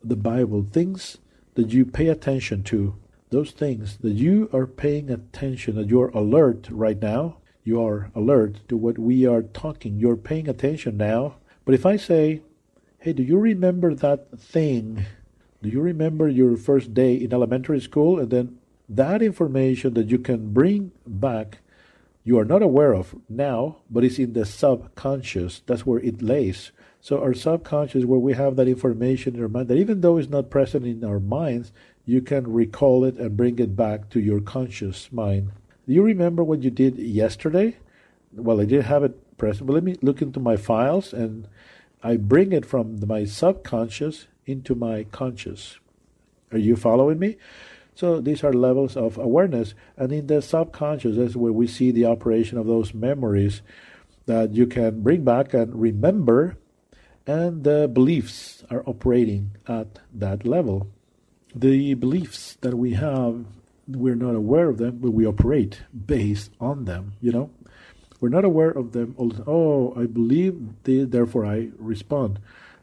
[0.03, 1.19] the Bible, things
[1.55, 2.97] that you pay attention to,
[3.31, 8.67] those things that you are paying attention, that you're alert right now, you are alert
[8.69, 9.99] to what we are talking.
[9.99, 11.37] You're paying attention now.
[11.65, 12.43] But if I say,
[13.01, 15.07] hey, do you remember that thing?
[15.63, 18.19] Do you remember your first day in elementary school?
[18.19, 18.59] And then
[18.91, 21.59] that information that you can bring back,
[22.25, 25.63] you are not aware of now, but it's in the subconscious.
[25.67, 26.73] That's where it lays.
[27.01, 30.29] So our subconscious, where we have that information in our mind, that even though it's
[30.29, 31.73] not present in our minds,
[32.05, 35.53] you can recall it and bring it back to your conscious mind.
[35.87, 37.79] Do you remember what you did yesterday?
[38.35, 41.49] Well, I didn't have it present, but let me look into my files and
[42.03, 45.79] I bring it from my subconscious into my conscious.
[46.53, 47.37] Are you following me?
[47.95, 52.07] So these are levels of awareness, and in the subconscious is where we see the
[52.07, 53.63] operation of those memories
[54.27, 56.57] that you can bring back and remember
[57.27, 60.89] and the beliefs are operating at that level.
[61.55, 63.45] The beliefs that we have,
[63.87, 67.51] we're not aware of them, but we operate based on them, you know?
[68.21, 69.15] We're not aware of them.
[69.19, 72.39] Oh, I believe therefore I respond.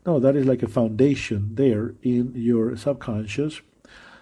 [0.05, 3.61] No, that is like a foundation there in your subconscious.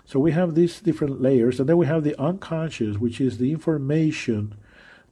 [0.06, 3.52] So we have these different layers, and then we have the unconscious, which is the
[3.52, 4.56] information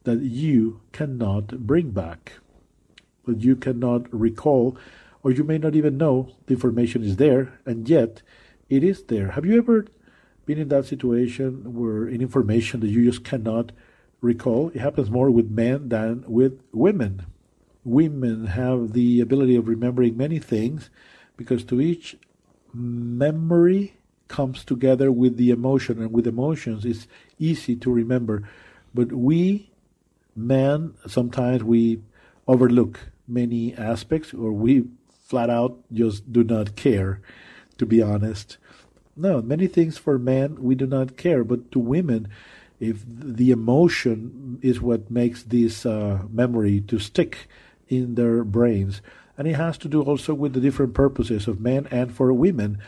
[0.04, 2.34] that you cannot bring back,
[3.26, 4.76] that you cannot recall
[5.24, 8.20] or you may not even know the information is there, and yet
[8.68, 9.30] it is there.
[9.30, 9.86] Have you ever
[10.44, 13.72] been in that situation where in information that you just cannot
[14.24, 14.70] recall?
[14.74, 17.26] It happens more with men than with women.
[17.84, 20.90] Women have the ability of remembering many things
[21.36, 22.16] because to each
[22.72, 23.94] memory
[24.28, 27.06] comes together with the emotion, and with emotions it's
[27.38, 28.48] easy to remember.
[28.94, 29.70] But we
[30.34, 32.00] men sometimes we
[32.48, 34.84] overlook many aspects or we
[35.24, 37.20] flat out just do not care.
[37.78, 38.56] to be honest.
[39.16, 42.28] No, many things for men we do not care, but to women,
[42.80, 47.48] if the emotion is what makes this uh, memory to stick
[47.88, 49.00] in their brains,
[49.36, 52.78] and it has to do also with the different purposes of men and for women.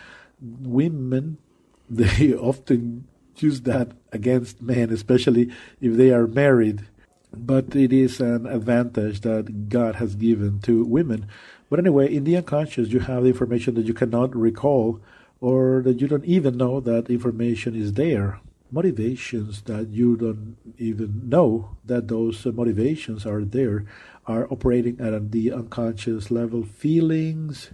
[0.40, 1.38] Women,
[1.90, 6.87] they often use that against men, especially if they are married.
[7.33, 11.27] But it is an advantage that God has given to women.
[11.68, 15.01] But anyway, in the unconscious, you have the information that you cannot recall
[15.40, 18.40] or that you don't even know that information is there.
[18.70, 23.85] Motivations that you don't even know that those motivations are there
[24.26, 26.64] are operating at the unconscious level.
[26.64, 27.70] Feelings,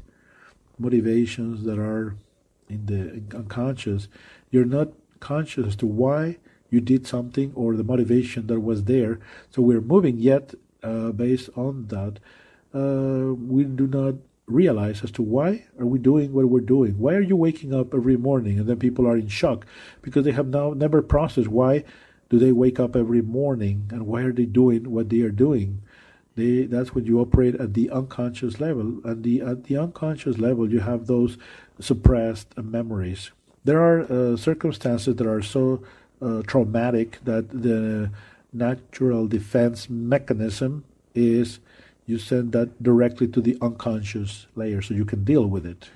[0.78, 2.16] motivations that are
[2.68, 4.08] in the unconscious.
[4.50, 4.88] You're not
[5.20, 6.38] conscious as to why
[6.70, 9.20] you did something or the motivation that was there.
[9.50, 12.18] So we're moving yet uh, based on that.
[12.74, 14.14] Uh, we do not
[14.52, 16.98] realize as to why are we doing what we're doing?
[16.98, 19.66] Why are you waking up every morning and then people are in shock?
[20.02, 21.84] Because they have now never processed why
[22.30, 25.82] do they wake up every morning and why are they doing what they are doing.
[26.34, 29.00] They that's when you operate at the unconscious level.
[29.04, 31.36] And the at the unconscious level you have those
[31.78, 33.32] suppressed memories.
[33.64, 35.82] There are uh, circumstances that are so
[36.22, 38.10] uh, traumatic that the
[38.52, 40.84] natural defense mechanism
[41.14, 41.60] is
[42.06, 45.90] you send that directly to the unconscious layer so you can deal with it.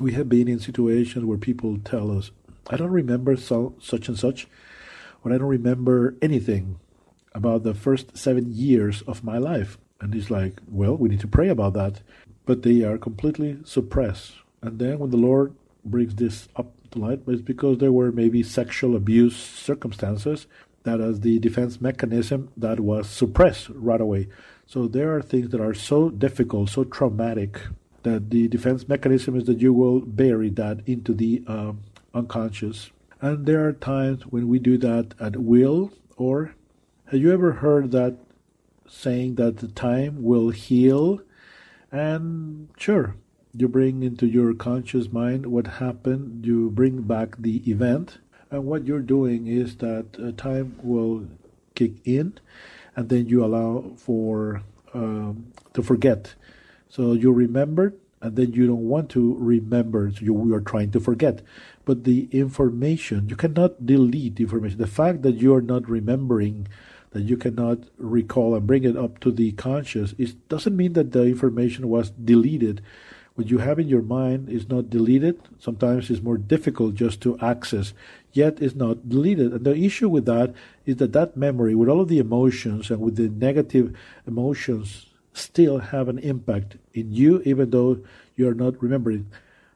[0.00, 2.30] We have been in situations where people tell us,
[2.68, 4.46] I don't remember so, such and such,
[5.24, 6.78] or I don't remember anything
[7.34, 9.78] about the first seven years of my life.
[10.00, 12.02] And it's like, well, we need to pray about that.
[12.46, 14.34] But they are completely suppressed.
[14.62, 18.42] And then when the Lord brings this up to light, it's because there were maybe
[18.42, 20.46] sexual abuse circumstances
[20.84, 24.28] that as the defense mechanism that was suppressed right away.
[24.66, 27.60] So there are things that are so difficult, so traumatic,
[28.02, 31.80] that the defense mechanism is that you will bury that into the um,
[32.14, 32.90] unconscious.
[33.20, 36.54] And there are times when we do that at will, or
[37.06, 38.16] have you ever heard that
[38.88, 41.20] saying that the time will heal?
[41.90, 43.16] And sure,
[43.54, 48.18] you bring into your conscious mind what happened, you bring back the event,
[48.50, 51.26] and what you're doing is that uh, time will
[51.74, 52.38] kick in
[52.96, 54.62] and then you allow for
[54.94, 56.34] um, to forget.
[56.88, 60.10] So you remember, and then you don't want to remember.
[60.10, 61.42] So you, you are trying to forget.
[61.84, 64.78] But the information, you cannot delete information.
[64.78, 66.66] The fact that you are not remembering,
[67.10, 71.12] that you cannot recall and bring it up to the conscious, it doesn't mean that
[71.12, 72.82] the information was deleted.
[73.36, 75.40] What you have in your mind is not deleted.
[75.60, 77.94] Sometimes it's more difficult just to access
[78.38, 79.52] yet is not deleted.
[79.52, 80.54] And the issue with that
[80.86, 83.86] is that that memory, with all of the emotions and with the negative
[84.26, 87.92] emotions, still have an impact in you, even though
[88.36, 89.24] you are not remembering.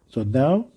[0.09, 0.68] So now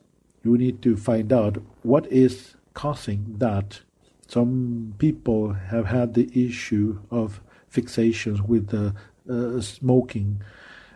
[0.43, 3.82] you need to find out what is causing that.
[4.28, 8.91] Some people have had the issue of fixations with uh,
[9.32, 10.41] uh, smoking,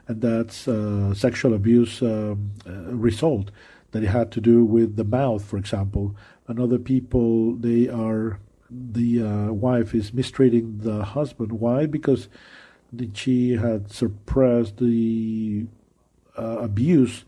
[0.08, 2.72] and that's uh, sexual abuse um, uh,
[3.08, 3.52] result
[3.92, 6.16] that it had to do with the mouth, for example,
[6.50, 11.54] and other people they are the uh, wife is mistreating the husband.
[11.54, 11.86] Why?
[11.86, 12.28] Because
[13.14, 15.66] she had suppressed the
[16.38, 17.26] uh, abuse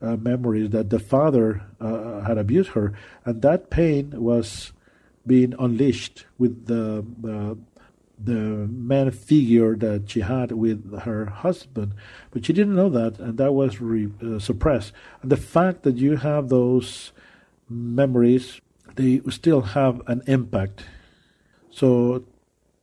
[0.00, 2.92] uh, memories that the father uh, had abused her,
[3.24, 4.72] and that pain was
[5.26, 7.58] being unleashed with the the
[8.24, 11.92] the man figure that she had with her husband,
[12.30, 14.92] but she didn't know that, and that was re- uh, suppressed.
[15.22, 17.12] And the fact that you have those
[17.68, 18.60] memories,
[18.96, 20.84] they still have an impact.
[21.70, 22.24] So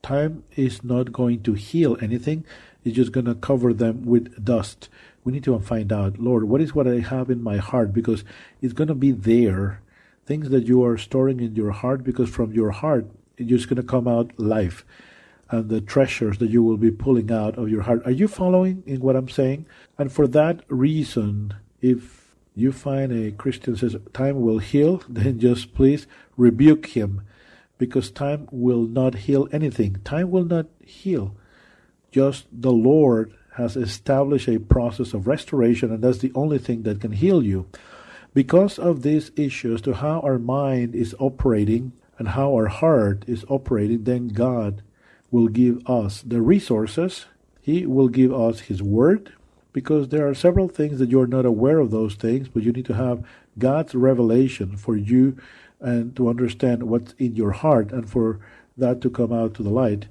[0.02, 2.46] time is not going to heal anything.
[2.84, 4.90] It's just going to cover them with dust.
[5.24, 7.94] We need to find out, Lord, what is what I have in my heart?
[7.94, 8.24] Because
[8.62, 9.82] it's going to be there.
[10.26, 13.78] Things that you are storing in your heart, because from your heart, it's just going
[13.78, 14.86] to come out life
[15.50, 18.02] and the treasures that you will be pulling out of your heart.
[18.06, 19.66] Are you following in what I'm saying?
[19.98, 22.19] And for that reason, if
[22.60, 26.08] you find a Christian says time will heal, then just please
[26.38, 27.22] rebuke him
[27.78, 29.96] because time will not heal anything.
[30.04, 31.36] Time will not heal.
[32.12, 37.02] Just the Lord has established a process of restoration, and that's the only thing that
[37.02, 37.68] can heal you.
[38.34, 43.46] Because of these issues to how our mind is operating and how our heart is
[43.50, 44.84] operating, then God
[45.32, 47.26] will give us the resources.
[47.62, 49.34] He will give us His Word,
[49.74, 52.86] because there are several things that you're not aware of those things, but you need
[52.86, 53.24] to have
[53.58, 55.38] God's revelation for you
[55.80, 58.40] and to understand what's in your heart and for
[58.78, 60.08] that to come out to the light.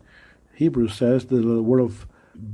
[0.54, 2.06] Hebrews says that the word of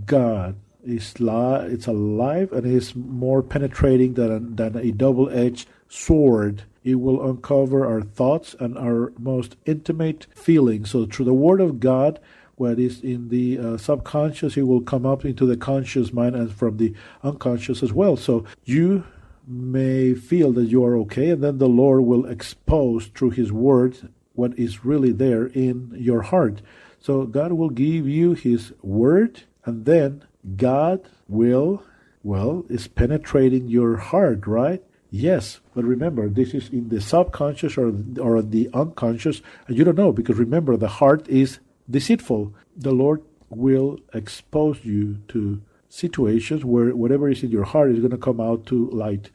[0.06, 6.64] God is li- it's alive and is more penetrating than than a double-edged sword.
[6.82, 10.90] It will uncover our thoughts and our most intimate feelings.
[10.90, 12.20] So, through the Word of God,
[12.56, 16.52] what is in the uh, subconscious, it will come up into the conscious mind and
[16.52, 18.16] from the unconscious as well.
[18.16, 19.04] So, you
[19.46, 24.08] may feel that you are okay, and then the Lord will expose through His Word
[24.32, 26.62] what is really there in your heart.
[27.00, 30.24] So, God will give you His Word, and then
[30.56, 31.82] God will,
[32.22, 34.82] well, is penetrating your heart, right?
[35.10, 39.96] Yes, but remember, this is in the subconscious or, or the unconscious, and you don't
[39.96, 42.54] know because remember, the heart is deceitful.
[42.76, 48.10] The Lord will expose you to situations where whatever is in your heart is going
[48.10, 49.30] to come out to light.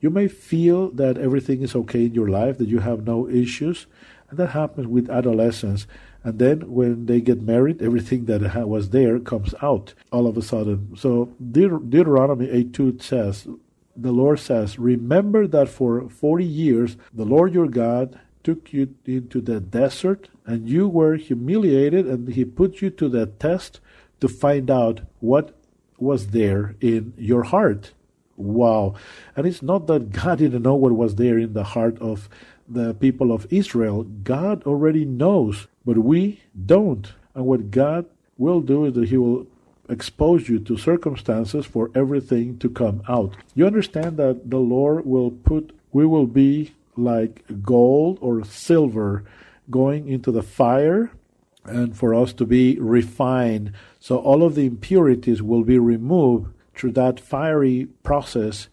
[0.00, 3.86] You may feel that everything is okay in your life, that you have no issues,
[4.28, 5.86] and that happens with adolescents.
[6.22, 10.42] And then when they get married, everything that was there comes out all of a
[10.42, 10.96] sudden.
[10.96, 13.48] So Deut- Deuteronomy 8 2 says,
[13.96, 19.40] the Lord says, Remember that for 40 years the Lord your God took you into
[19.40, 23.80] the desert and you were humiliated, and he put you to the test
[24.20, 25.56] to find out what
[25.98, 27.92] was there in your heart.
[28.36, 28.94] Wow.
[29.36, 32.28] And it's not that God didn't know what was there in the heart of
[32.68, 34.04] the people of Israel.
[34.04, 37.12] God already knows, but we don't.
[37.34, 39.46] And what God will do is that He will
[39.88, 43.36] expose you to circumstances for everything to come out.
[43.54, 49.24] You understand that the Lord will put, we will be like gold or silver
[49.70, 51.10] going into the fire
[51.64, 53.72] and for us to be refined.
[54.00, 58.68] So all of the impurities will be removed through that fiery process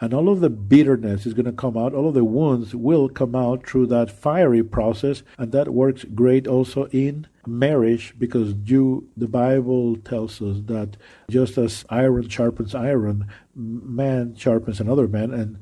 [0.00, 3.08] and all of the bitterness is going to come out all of the wounds will
[3.08, 9.08] come out through that fiery process and that works great also in marriage because you
[9.16, 10.96] the bible tells us that
[11.30, 15.58] just as iron sharpens iron man sharpens another man and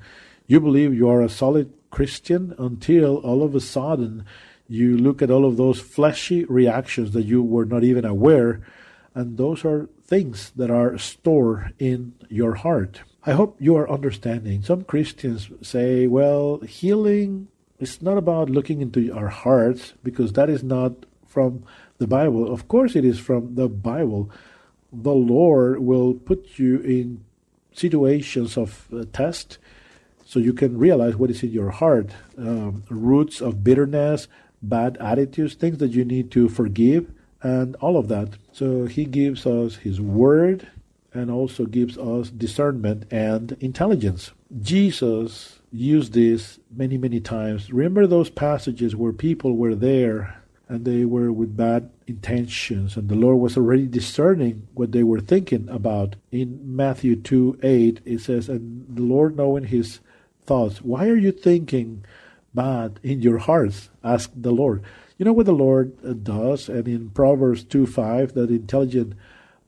[0.46, 4.24] you believe you are a solid christian until all of a sudden
[4.68, 8.60] you look at all of those fleshy reactions that you were not even aware,
[9.14, 13.00] and those are things that are stored in your heart.
[13.26, 14.62] I hope you are understanding.
[14.62, 17.48] Some Christians say, well, healing
[17.78, 20.92] is not about looking into our hearts because that is not
[21.26, 21.64] from
[21.98, 22.52] the Bible.
[22.52, 24.30] Of course, it is from the Bible.
[24.92, 27.24] The Lord will put you in
[27.72, 29.58] situations of uh, test
[30.24, 34.28] so you can realize what is in your heart um, roots of bitterness,
[34.68, 37.10] bad attitudes, things that you need to forgive,
[37.42, 38.30] and all of that.
[38.52, 40.68] So he gives us his word
[41.12, 44.32] and also gives us discernment and intelligence.
[44.60, 47.72] Jesus used this many, many times.
[47.72, 53.14] Remember those passages where people were there and they were with bad intentions, and the
[53.14, 56.16] Lord was already discerning what they were thinking about.
[56.32, 60.00] In Matthew 2 8, it says, And the Lord knowing his
[60.46, 62.04] thoughts, why are you thinking
[62.54, 63.90] bad in your hearts?
[64.02, 64.82] Ask the Lord.
[65.18, 66.68] You know what the Lord uh, does?
[66.68, 69.14] And in Proverbs 2 5, that intelligent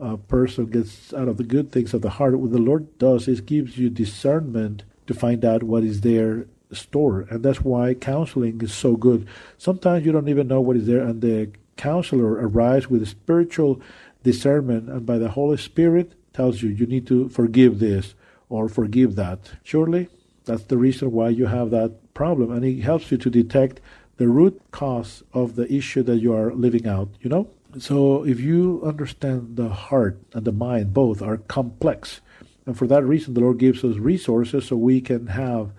[0.01, 2.39] uh, person gets out of the good things of the heart.
[2.39, 7.31] What the Lord does is gives you discernment to find out what is there stored.
[7.31, 9.27] And that's why counseling is so good.
[9.57, 13.81] Sometimes you don't even know what is there, and the counselor arrives with spiritual
[14.23, 18.15] discernment, and by the Holy Spirit tells you you need to forgive this
[18.49, 19.53] or forgive that.
[19.63, 20.09] Surely
[20.47, 23.81] that's the reason why you have that problem, and it helps you to detect
[24.17, 27.49] the root cause of the issue that you are living out, you know?
[27.79, 32.23] So if you understand the heart and the mind, both are complex.
[32.65, 35.73] And for that reason, the Lord gives us resources so we can have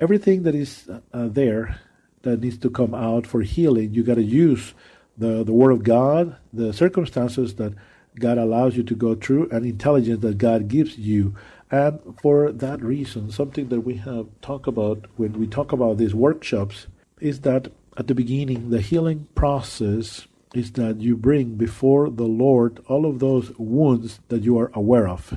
[0.00, 1.80] everything that is uh, there
[2.22, 3.92] that needs to come out for healing.
[3.92, 4.72] You got to use
[5.18, 7.74] the, the Word of God, the circumstances that
[8.18, 11.34] God allows you to go through, and intelligence that God gives you
[11.74, 16.14] and for that reason, something that we have talked about when we talk about these
[16.14, 16.86] workshops
[17.20, 22.78] is that at the beginning, the healing process is that you bring before the Lord
[22.86, 25.34] all of those wounds that you are aware of.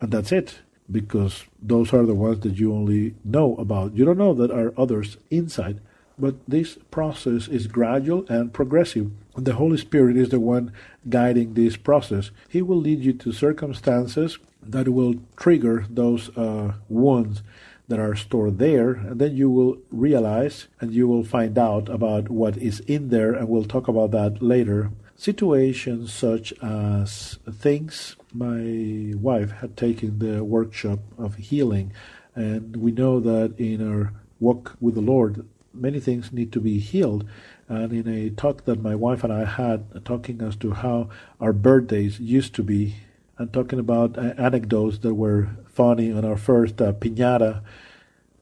[0.00, 0.58] And that's it,
[0.90, 3.94] because those are the ones that you only know about.
[3.94, 5.80] You don't know that are others inside.
[6.18, 9.12] But this process is gradual and progressive.
[9.36, 10.72] The Holy Spirit is the one
[11.08, 12.32] guiding this process.
[12.48, 14.38] He will lead you to circumstances
[14.70, 17.42] that will trigger those uh, wounds
[17.88, 22.28] that are stored there, and then you will realize and you will find out about
[22.28, 24.90] what is in there, and we'll talk about that later.
[25.16, 31.92] Situations such as things my wife had taken the workshop of healing,
[32.34, 35.44] and we know that in our walk with the Lord,
[35.74, 37.26] many things need to be healed.
[37.68, 41.08] And in a talk that my wife and I had, talking as to how
[41.40, 42.96] our birthdays used to be
[43.38, 47.62] and talking about uh, anecdotes that were funny on our first uh, piñata,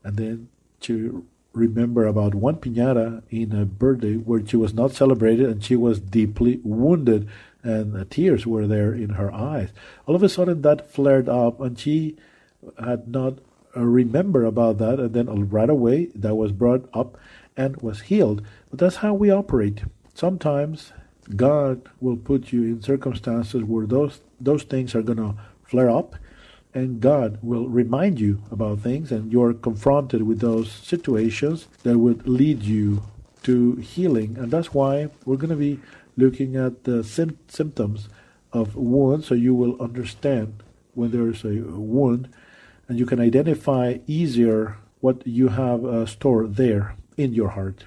[0.02, 0.48] and then
[0.80, 5.74] to remember about one piñata in a birthday where she was not celebrated and she
[5.74, 7.28] was deeply wounded
[7.62, 9.70] and tears were there in her eyes.
[10.06, 12.16] All of a sudden that flared up and she
[12.78, 13.38] had not
[13.76, 17.18] uh, remember about that and then right away that was brought up
[17.56, 18.42] and was healed.
[18.70, 19.82] But that's how we operate.
[20.14, 20.92] Sometimes
[21.34, 25.34] God will put you in circumstances where those those things are going to
[25.64, 26.16] flare up
[26.76, 32.28] and God will remind you about things, and you're confronted with those situations that would
[32.28, 33.02] lead you
[33.44, 34.36] to healing.
[34.36, 35.80] And that's why we're going to be
[36.18, 38.10] looking at the sim- symptoms
[38.52, 40.62] of wounds so you will understand
[40.92, 42.28] when there's a wound
[42.88, 47.84] and you can identify easier what you have uh, stored there in your heart.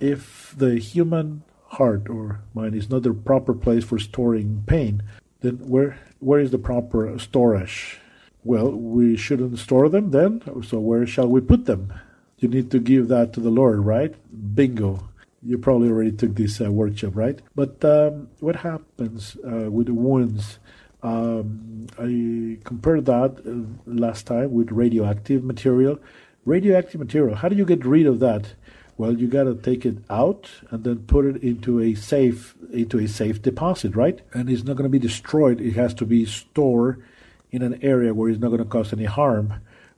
[0.00, 1.42] If the human
[1.72, 5.02] heart or mind is not the proper place for storing pain,
[5.40, 7.98] then where where is the proper storage?
[8.44, 11.92] Well, we shouldn't store them then, so where shall we put them?
[12.38, 14.14] You need to give that to the Lord, right?
[14.54, 15.08] Bingo.
[15.42, 17.38] You probably already took this uh, workshop, right?
[17.54, 20.58] But um, what happens uh, with the wounds?
[21.02, 25.98] Um, I compared that uh, last time with radioactive material.
[26.46, 28.54] Radioactive material, how do you get rid of that?
[29.00, 32.98] Well, you got to take it out and then put it into a safe into
[32.98, 34.20] a safe deposit, right?
[34.34, 35.58] And it's not going to be destroyed.
[35.58, 37.02] It has to be stored
[37.50, 39.54] in an area where it's not going to cause any harm,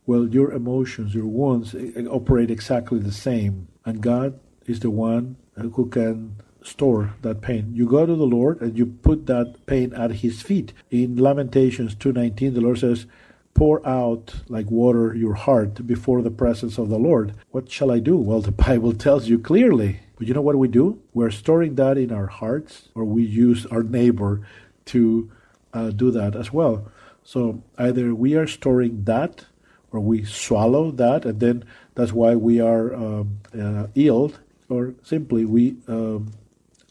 [0.06, 3.66] well, your emotions, your wounds eh, eh, operate exactly the same.
[3.84, 7.72] And God is the one who can store that pain.
[7.74, 10.72] You go to the Lord and you put that pain at his feet.
[10.92, 13.06] In Lamentations 2:19 the Lord says,
[13.54, 17.98] "Pour out like water your heart before the presence of the Lord." What shall I
[17.98, 18.16] do?
[18.16, 20.00] Well, the Bible tells you clearly.
[20.16, 21.02] But you know what we do?
[21.14, 24.46] We're storing that in our hearts or we use our neighbor
[24.86, 25.30] to
[25.72, 26.90] uh, do that as well.
[27.24, 29.46] So either we are storing that
[29.90, 34.32] or we swallow that, and then that's why we are um, uh, ill,
[34.68, 36.32] or simply we um,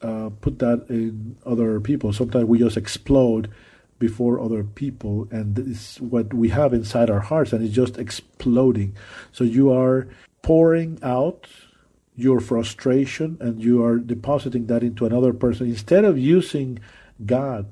[0.02, 2.14] uh, put that in other people.
[2.14, 3.50] Sometimes we just explode
[4.02, 8.96] before other people, and it's what we have inside our hearts, and it's just exploding.
[9.32, 10.08] So you are
[10.42, 11.48] pouring out
[12.18, 16.78] your frustration and you are depositing that into another person instead of using
[17.26, 17.72] God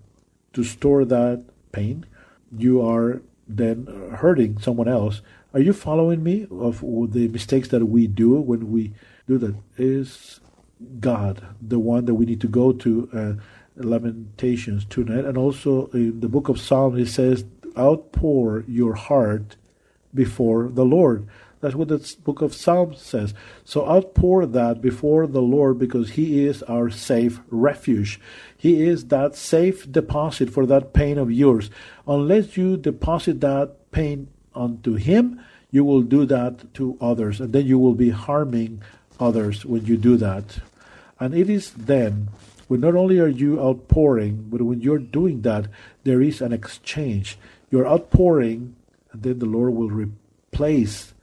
[0.54, 2.06] to store that pain
[2.52, 5.22] you are then hurting someone else.
[5.54, 8.94] Are you following me of the mistakes that we do when we
[9.28, 9.56] do that?
[9.78, 10.40] Is
[11.00, 13.10] God the one that we need to go to?
[13.14, 13.44] Uh,
[13.76, 17.46] Lamentations tonight, and also in the book of Psalms, it says,
[17.78, 19.56] "Outpour your heart
[20.14, 21.28] before the Lord."
[21.62, 23.34] That's what the book of Psalms says.
[23.66, 28.20] So outpour that before the Lord because He is our safe refuge.
[28.56, 31.70] He is that safe deposit for that pain of yours.
[32.08, 37.66] Unless you deposit that pain unto Him, you will do that to others, and then
[37.66, 38.82] you will be harming
[39.20, 40.60] others when you do that.
[41.20, 42.30] And it is then
[42.70, 45.66] when not only are you outpouring, but when you're doing that,
[46.04, 47.36] there is an exchange.
[47.72, 48.76] You're outpouring,
[49.12, 51.16] and then the Lord will replace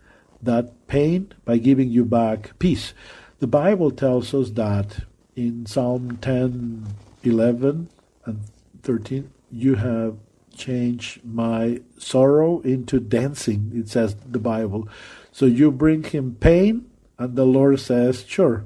[0.42, 2.94] that pain by giving you back peace.
[3.38, 5.04] The Bible tells us that
[5.36, 6.88] in Psalm 10,
[7.22, 7.90] 11,
[8.24, 8.40] and
[8.82, 10.16] 13, you have
[10.52, 14.88] changed my sorrow into dancing, it says the Bible.
[15.30, 18.64] So you bring him pain, and the Lord says, Sure,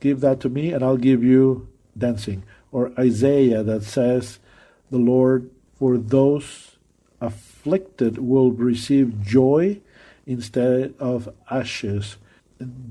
[0.00, 2.42] give that to me, and I'll give you dancing.
[2.70, 4.38] Or Isaiah that says,
[4.90, 6.76] The Lord, for those
[7.20, 9.80] afflicted, will receive joy
[10.26, 12.16] instead of ashes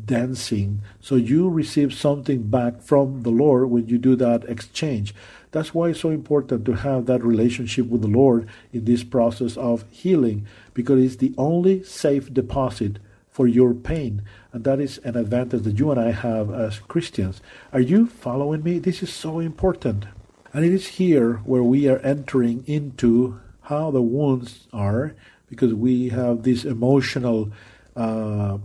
[0.05, 0.81] dancing.
[0.99, 5.13] So you receive something back from the Lord when you do that exchange.
[5.51, 9.57] That's why it's so important to have that relationship with the Lord in this process
[9.57, 12.99] of healing, because it's the only safe deposit
[13.29, 14.23] for your pain.
[14.53, 17.41] And that is an advantage that you and I have as Christians.
[17.71, 18.79] Are you following me?
[18.79, 20.05] This is so important.
[20.53, 25.15] And it is here where we are entering into how the wounds are
[25.47, 27.51] because we have this emotional
[27.95, 28.57] uh,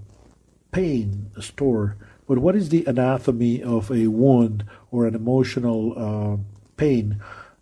[0.73, 1.97] pain store.
[2.27, 6.37] But what is the anatomy of a wound or an emotional uh,
[6.77, 7.21] pain?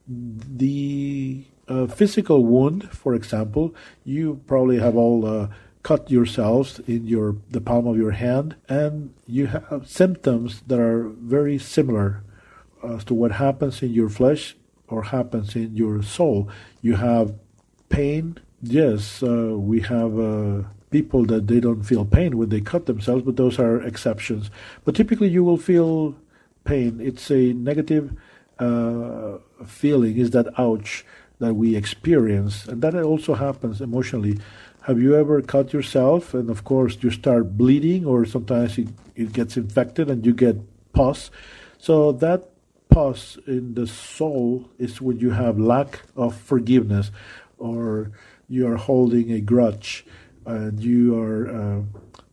[0.09, 5.49] The uh, physical wound, for example, you probably have all uh,
[5.85, 11.05] cut yourselves in your the palm of your hand, and you have symptoms that are
[11.09, 12.25] very similar
[12.83, 14.57] as to what happens in your flesh
[14.89, 16.49] or happens in your soul.
[16.83, 17.35] You have
[17.89, 22.87] pain, Yes, uh, we have uh, people that they don't feel pain when they cut
[22.87, 24.51] themselves, but those are exceptions.
[24.87, 26.17] But typically, you will feel
[26.65, 26.99] pain.
[26.99, 28.17] It's a negative
[28.59, 30.17] uh, feeling.
[30.17, 31.05] Is that ouch
[31.41, 34.39] that we experience, and that also happens emotionally.
[34.85, 39.33] Have you ever cut yourself and, of course, you start bleeding, or sometimes it, it
[39.33, 40.57] gets infected and you get
[40.93, 41.31] pus?
[41.79, 42.51] So, that
[42.91, 47.11] pus in the soul is when you have lack of forgiveness
[47.57, 48.11] or
[48.47, 50.05] you are holding a grudge
[50.45, 51.83] and you are uh,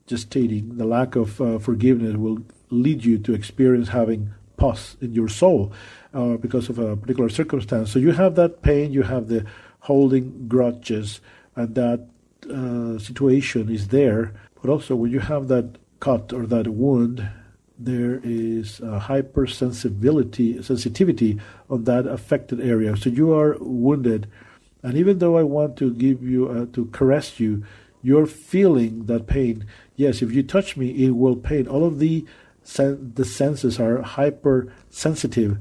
[0.05, 2.39] just stating the lack of uh, forgiveness will
[2.69, 5.71] lead you to experience having pus in your soul
[6.13, 7.93] uh, because of a particular circumstance.
[7.93, 9.45] So you have that pain, you have the
[9.79, 11.21] holding grudges,
[11.55, 12.07] and that
[12.49, 14.33] uh, situation is there.
[14.61, 17.27] But also, when you have that cut or that wound,
[17.77, 21.39] there is a hypersensibility sensitivity
[21.69, 22.95] on that affected area.
[22.95, 24.27] So you are wounded,
[24.83, 27.63] and even though I want to give you uh, to caress you,
[28.03, 29.65] you're feeling that pain.
[29.95, 31.67] Yes, if you touch me, it will pain.
[31.67, 32.25] All of the
[32.63, 35.57] sen- the senses are hypersensitive,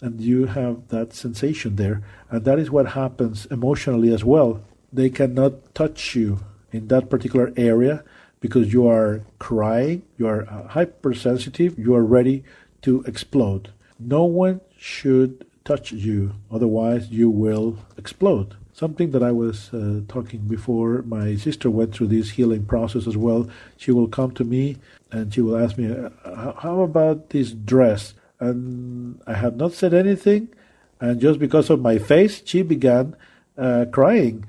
[0.00, 4.60] and you have that sensation there, and that is what happens emotionally as well.
[4.92, 6.40] They cannot touch you
[6.72, 8.04] in that particular area
[8.40, 12.44] because you are crying, you are uh, hypersensitive, you are ready
[12.82, 13.72] to explode.
[13.98, 18.56] No one should touch you, otherwise, you will explode.
[18.72, 23.16] Something that I was uh, talking before, my sister went through this healing process as
[23.16, 23.48] well.
[23.78, 24.76] She will come to me
[25.10, 28.14] and she will ask me, uh, How about this dress?
[28.38, 30.48] And I have not said anything.
[31.00, 33.16] And just because of my face, she began
[33.56, 34.44] uh, crying.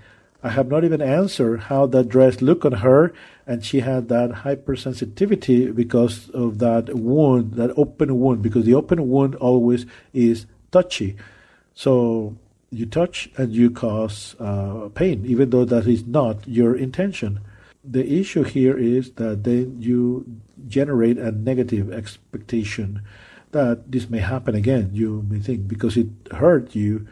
[0.48, 3.14] I have not even answered how that dress looked on her,
[3.46, 9.10] and she had that hypersensitivity because of that wound, that open wound, because the open
[9.10, 11.18] wound always is touchy.
[11.76, 12.38] So
[12.72, 17.42] you touch and you cause uh, pain, even though that is not your intention.
[17.84, 20.26] The issue here is that then you
[20.66, 23.02] generate a negative expectation
[23.52, 24.92] that this may happen again.
[24.94, 27.06] You may think because it hurt you,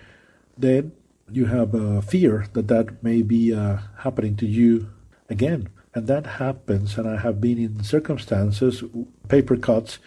[0.57, 0.93] then
[1.31, 4.89] you have a fear that that may be uh, happening to you
[5.29, 5.69] again.
[5.93, 8.83] And that happens, and I have been in circumstances,
[9.29, 9.97] paper cuts,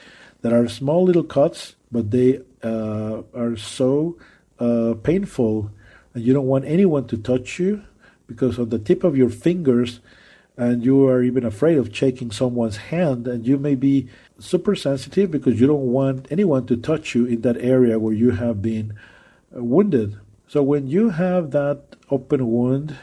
[0.42, 4.18] that are small little cuts, but they uh, are so
[4.58, 5.70] uh, painful,
[6.12, 7.84] and you don't want anyone to touch you
[8.26, 10.00] because on the tip of your fingers,
[10.58, 14.08] and you are even afraid of shaking someone's hand, and you may be
[14.38, 18.32] super sensitive because you don't want anyone to touch you in that area where you
[18.32, 18.92] have been
[19.56, 20.18] uh, wounded.
[20.49, 22.96] So when you have that open wound,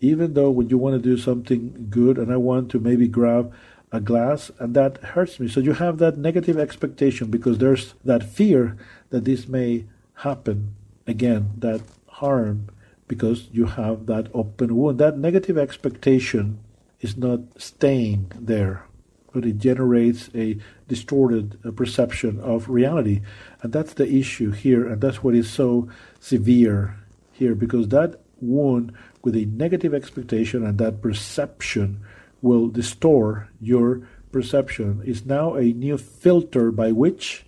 [0.00, 3.52] even though when you want to do something good and I want to maybe grab
[3.90, 5.48] a glass and that hurts me.
[5.48, 8.76] So you have that negative expectation because there's that fear
[9.10, 9.84] that this may
[10.14, 10.76] happen
[11.06, 12.68] again that harm
[13.08, 14.98] because you have that open wound.
[14.98, 16.60] That negative expectation
[17.00, 18.86] is not staying there,
[19.32, 23.22] but it generates a distorted uh, perception of reality.
[23.60, 25.88] And that's the issue here, and that's what is so
[26.22, 26.96] severe
[27.32, 28.92] here because that wound
[29.24, 32.00] with a negative expectation and that perception
[32.40, 35.02] will distort your perception.
[35.04, 37.44] Is now a new filter by which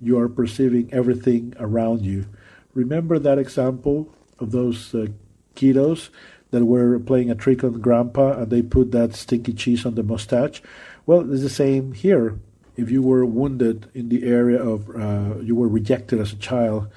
[0.00, 2.24] you are perceiving everything around you.
[2.72, 5.08] Remember that example of those uh,
[5.54, 6.08] kiddos
[6.50, 10.02] that were playing a trick on grandpa and they put that stinky cheese on the
[10.02, 10.62] mustache?
[11.04, 12.38] Well, it's the same here.
[12.76, 16.88] If you were wounded in the area of, uh, you were rejected as a child,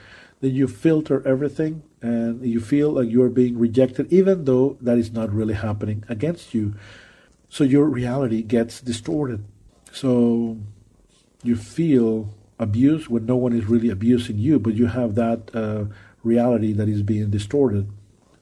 [0.42, 5.12] then you filter everything and you feel like you're being rejected, even though that is
[5.12, 6.74] not really happening against you.
[7.48, 9.46] So your reality gets distorted.
[9.92, 10.58] So
[11.44, 15.86] you feel abuse when no one is really abusing you, but you have that uh,
[16.24, 17.90] reality that is being distorted.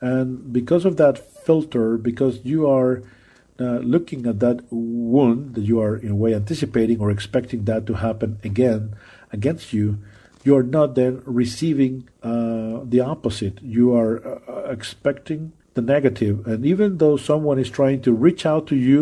[0.01, 3.03] And because of that filter, because you are
[3.59, 7.85] uh, looking at that wound that you are in a way anticipating or expecting that
[7.87, 8.95] to happen again
[9.33, 9.99] against you,
[10.49, 13.61] you are not then receiving uh, the opposite.
[13.61, 16.35] You are uh, expecting the negative.
[16.47, 19.01] And even though someone is trying to reach out to you,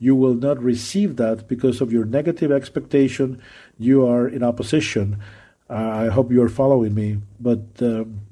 [0.00, 3.40] you will not receive that because of your negative expectation.
[3.78, 5.22] You are in opposition.
[5.70, 7.18] Uh, I hope you are following me.
[7.38, 8.22] But um,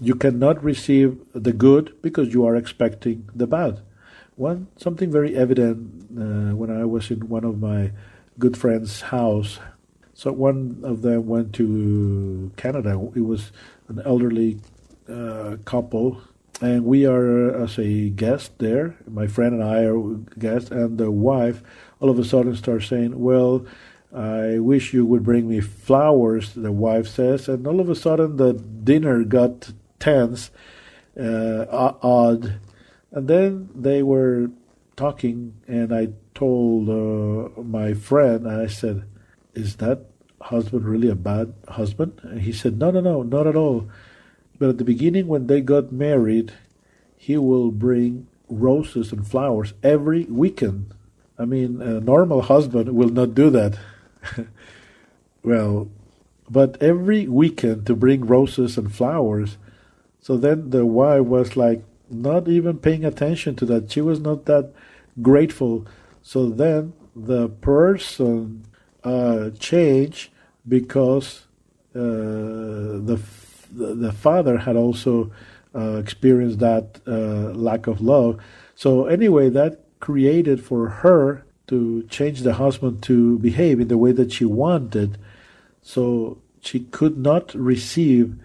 [0.00, 3.80] you cannot receive the good because you are expecting the bad.
[4.36, 5.76] One something very evident
[6.14, 7.90] uh, when I was in one of my
[8.38, 9.58] good friends' house.
[10.16, 12.92] So one of them went to Canada.
[13.14, 13.52] It was
[13.88, 14.58] an elderly
[15.08, 16.22] uh, couple
[16.60, 18.96] and we are as a guest there.
[19.06, 19.98] My friend and I are
[20.38, 21.62] guests, and the wife
[22.00, 23.66] all of a sudden starts saying, "Well,
[24.12, 28.36] I wish you would bring me flowers." The wife says, and all of a sudden
[28.36, 30.50] the dinner got tense,
[31.20, 31.66] uh,
[32.02, 32.58] odd,
[33.12, 34.50] and then they were
[34.96, 39.04] talking, and I told uh, my friend, and I said,
[39.56, 40.04] "Is that
[40.40, 43.88] husband really a bad husband?" And he said, "No, no, no, not at all."
[44.58, 46.52] But at the beginning, when they got married,
[47.16, 50.94] he will bring roses and flowers every weekend.
[51.38, 53.78] I mean, a normal husband will not do that.
[55.42, 55.88] well,
[56.48, 59.58] but every weekend to bring roses and flowers.
[60.20, 63.90] So then the wife was like not even paying attention to that.
[63.90, 64.72] She was not that
[65.20, 65.86] grateful.
[66.22, 68.66] So then the person
[69.06, 70.30] uh, changed
[70.66, 71.46] because
[71.94, 72.00] uh,
[73.08, 73.18] the
[73.72, 75.30] the father had also
[75.74, 78.40] uh, experienced that uh, lack of love.
[78.74, 84.12] So anyway, that created for her to change the husband to behave in the way
[84.12, 85.18] that she wanted.
[85.82, 88.36] So she could not receive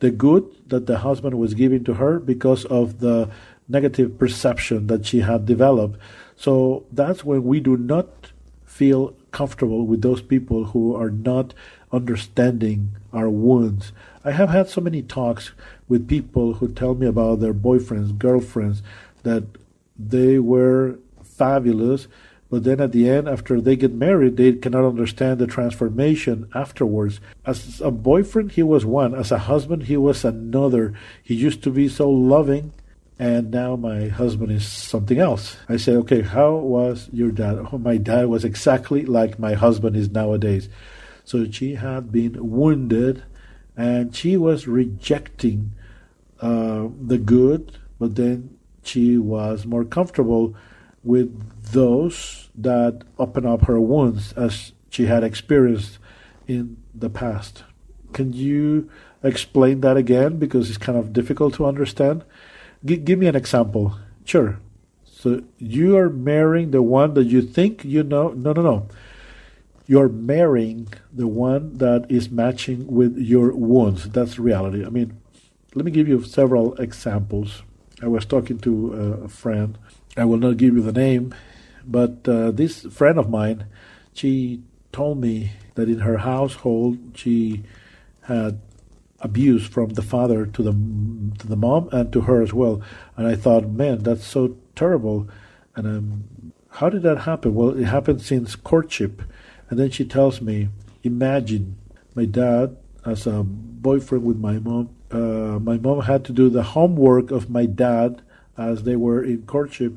[0.00, 3.30] the good that the husband was giving to her because of the
[3.68, 5.98] negative perception that she had developed.
[6.36, 8.32] So that's when we do not
[8.64, 11.54] feel comfortable with those people who are not
[11.92, 13.92] understanding our wounds.
[14.24, 15.52] I have had so many talks
[15.88, 18.82] with people who tell me about their boyfriends, girlfriends,
[19.22, 19.44] that
[19.98, 22.06] they were fabulous,
[22.50, 27.20] but then at the end, after they get married, they cannot understand the transformation afterwards.
[27.46, 29.14] As a boyfriend, he was one.
[29.14, 30.92] As a husband, he was another.
[31.22, 32.72] He used to be so loving,
[33.20, 35.58] and now my husband is something else.
[35.68, 37.58] I said, okay, how was your dad?
[37.70, 40.70] Oh, my dad was exactly like my husband is nowadays.
[41.26, 43.22] So she had been wounded,
[43.76, 45.72] and she was rejecting
[46.40, 50.56] uh, the good, but then she was more comfortable
[51.04, 51.28] with
[51.72, 55.98] those that open up her wounds as she had experienced
[56.48, 57.64] in the past.
[58.14, 58.88] Can you
[59.22, 60.38] explain that again?
[60.38, 62.24] Because it's kind of difficult to understand.
[62.84, 63.96] G- give me an example.
[64.24, 64.58] Sure.
[65.04, 68.28] So you are marrying the one that you think you know.
[68.30, 68.88] No, no, no.
[69.86, 74.08] You're marrying the one that is matching with your wounds.
[74.08, 74.84] That's reality.
[74.84, 75.20] I mean,
[75.74, 77.62] let me give you several examples.
[78.02, 78.92] I was talking to
[79.24, 79.76] a friend.
[80.16, 81.34] I will not give you the name,
[81.86, 83.66] but uh, this friend of mine,
[84.14, 84.62] she
[84.92, 87.62] told me that in her household she
[88.22, 88.60] had
[89.20, 90.72] abuse from the father to the
[91.38, 92.80] to the mom and to her as well.
[93.16, 95.28] And I thought, man, that's so terrible.
[95.76, 97.54] And um, how did that happen?
[97.54, 99.22] Well, it happened since courtship.
[99.68, 100.68] And then she tells me,
[101.02, 101.76] imagine
[102.14, 104.90] my dad as a boyfriend with my mom.
[105.10, 108.22] Uh, my mom had to do the homework of my dad
[108.56, 109.94] as they were in courtship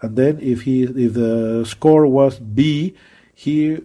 [0.00, 2.94] and then if he if the score was B,
[3.34, 3.78] he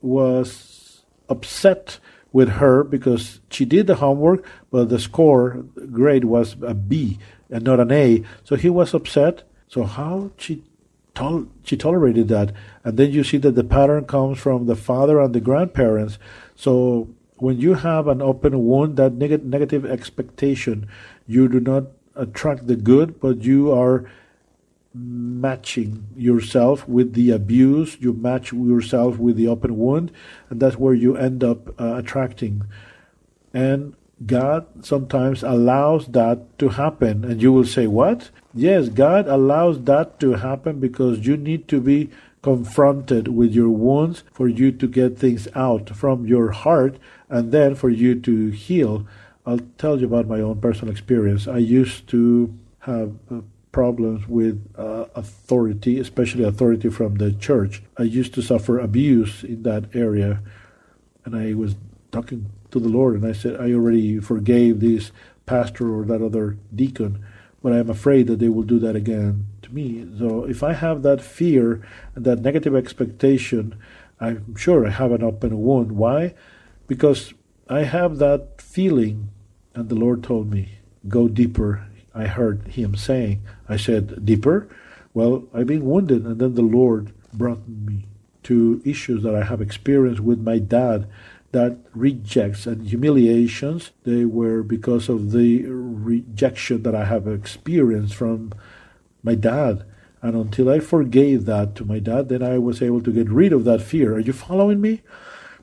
[0.00, 1.98] was upset
[2.36, 7.18] with her because she did the homework, but the score grade was a B
[7.48, 8.22] and not an A.
[8.44, 9.44] So he was upset.
[9.68, 10.62] So how she
[11.14, 12.52] tol- she tolerated that,
[12.84, 16.18] and then you see that the pattern comes from the father and the grandparents.
[16.54, 17.08] So
[17.38, 20.86] when you have an open wound, that neg- negative expectation,
[21.26, 21.84] you do not
[22.14, 24.04] attract the good, but you are
[24.96, 30.10] matching yourself with the abuse, you match yourself with the open wound,
[30.48, 32.64] and that's where you end up uh, attracting.
[33.52, 33.94] And
[34.24, 37.24] God sometimes allows that to happen.
[37.24, 38.30] And you will say, What?
[38.54, 42.10] Yes, God allows that to happen because you need to be
[42.42, 46.96] confronted with your wounds for you to get things out from your heart
[47.28, 49.06] and then for you to heal.
[49.44, 51.46] I'll tell you about my own personal experience.
[51.46, 53.14] I used to have
[53.76, 57.82] problems with uh, authority, especially authority from the church.
[57.98, 60.40] I used to suffer abuse in that area,
[61.26, 61.76] and I was
[62.10, 65.12] talking to the Lord, and I said, I already forgave this
[65.44, 67.22] pastor or that other deacon,
[67.62, 70.08] but I'm afraid that they will do that again to me.
[70.18, 73.76] So if I have that fear and that negative expectation,
[74.18, 75.92] I'm sure I have an open wound.
[75.92, 76.32] Why?
[76.86, 77.34] Because
[77.68, 79.28] I have that feeling,
[79.74, 83.42] and the Lord told me, go deeper I heard him saying.
[83.68, 84.68] I said, Deeper?
[85.12, 88.06] Well, I've been wounded, and then the Lord brought me
[88.44, 91.08] to issues that I have experienced with my dad
[91.52, 93.90] that rejects and humiliations.
[94.04, 98.52] They were because of the rejection that I have experienced from
[99.22, 99.84] my dad.
[100.22, 103.52] And until I forgave that to my dad, then I was able to get rid
[103.52, 104.14] of that fear.
[104.14, 105.02] Are you following me?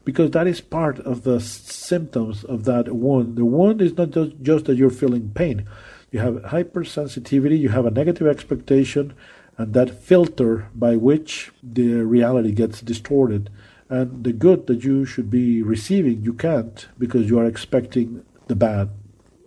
[0.05, 3.37] Because that is part of the symptoms of that wound.
[3.37, 5.67] The wound is not just, just that you're feeling pain
[6.13, 9.13] you have hypersensitivity, you have a negative expectation,
[9.57, 13.49] and that filter by which the reality gets distorted.
[13.89, 18.55] And the good that you should be receiving, you can't because you are expecting the
[18.55, 18.89] bad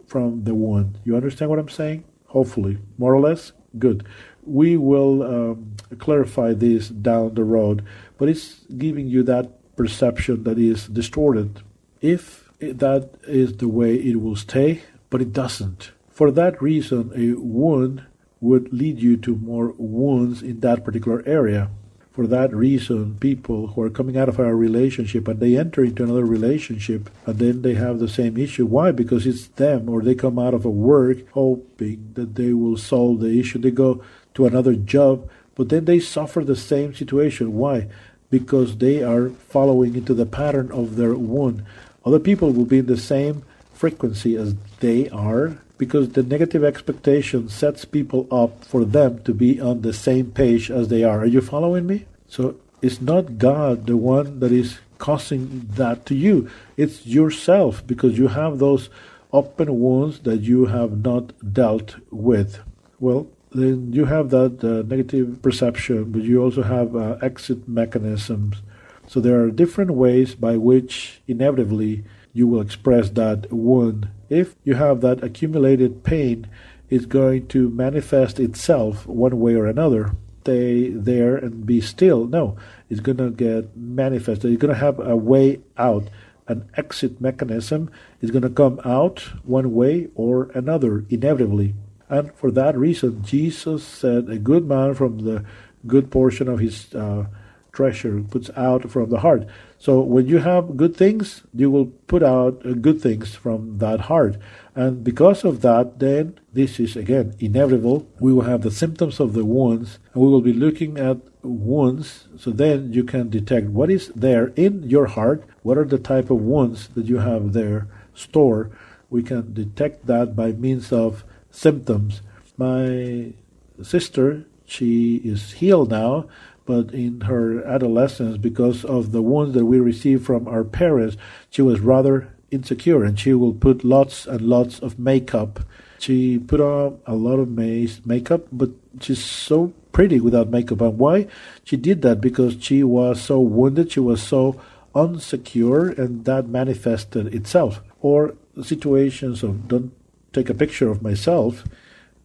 [0.09, 0.99] from the one.
[1.05, 2.03] You understand what I'm saying?
[2.27, 3.53] Hopefully, more or less?
[3.79, 4.05] Good.
[4.45, 7.85] We will um, clarify this down the road,
[8.19, 11.62] but it's giving you that perception that is distorted.
[12.01, 17.39] If that is the way it will stay, but it doesn't for that reason, a
[17.39, 18.07] wound
[18.41, 21.69] would lead you to more wounds in that particular area.
[22.11, 26.05] For that reason, people who are coming out of a relationship and they enter into
[26.05, 28.64] another relationship and then they have the same issue.
[28.64, 28.93] Why?
[28.93, 33.21] Because it's them, or they come out of a work hoping that they will solve
[33.21, 33.59] the issue.
[33.59, 34.03] They go
[34.37, 37.53] to another job, but then they suffer the same situation.
[37.53, 37.89] Why?
[38.31, 41.62] Because they are following into the pattern of their wound.
[42.07, 43.43] Other people will be in the same
[43.75, 49.61] frequency as they are because the negative expectation sets people up for them to be
[49.61, 51.20] on the same page as they are.
[51.20, 52.07] Are you following me?
[52.29, 56.49] So it's not God the one that is causing that to you.
[56.77, 58.89] It's yourself because you have those
[59.33, 62.61] open wounds that you have not dealt with.
[62.99, 68.62] Well, then you have that uh, negative perception, but you also have uh, exit mechanisms.
[69.07, 72.05] So there are different ways by which inevitably
[72.37, 74.09] you will express that wound.
[74.28, 76.47] If you have that accumulated pain,
[76.91, 80.14] it's going to manifest itself one way or another.
[80.43, 82.26] Stay there and be still.
[82.26, 82.59] No,
[82.91, 84.53] it's going to get manifested.
[84.53, 86.11] It's going to have a way out,
[86.47, 87.91] an exit mechanism.
[88.20, 91.74] It's going to come out one way or another, inevitably.
[92.11, 95.43] And for that reason, Jesus said, A good man from the
[95.87, 97.28] good portion of his uh,
[97.72, 99.47] treasure puts out from the heart.
[99.79, 104.03] So when you have good things, you will put out uh, good things from that
[104.03, 104.37] heart.
[104.74, 108.07] And because of that, then this is again inevitable.
[108.18, 112.29] We will have the symptoms of the wounds, and we will be looking at wounds.
[112.39, 116.31] So then you can detect what is there in your heart, what are the type
[116.31, 118.72] of wounds that you have there stored.
[119.11, 122.22] We can detect that by means of symptoms.
[122.57, 123.35] My
[123.83, 126.29] sister, she is healed now,
[126.67, 131.17] but in her adolescence, because of the wounds that we received from our parents,
[131.49, 135.61] she was rather insecure and she will put lots and lots of makeup.
[135.99, 140.81] She put on a lot of makeup, but she's so pretty without makeup.
[140.81, 141.27] And why?
[141.64, 144.61] She did that because she was so wounded, she was so
[144.95, 147.81] unsecure, and that manifested itself.
[148.01, 149.93] Or situations of don't
[150.33, 151.64] take a picture of myself,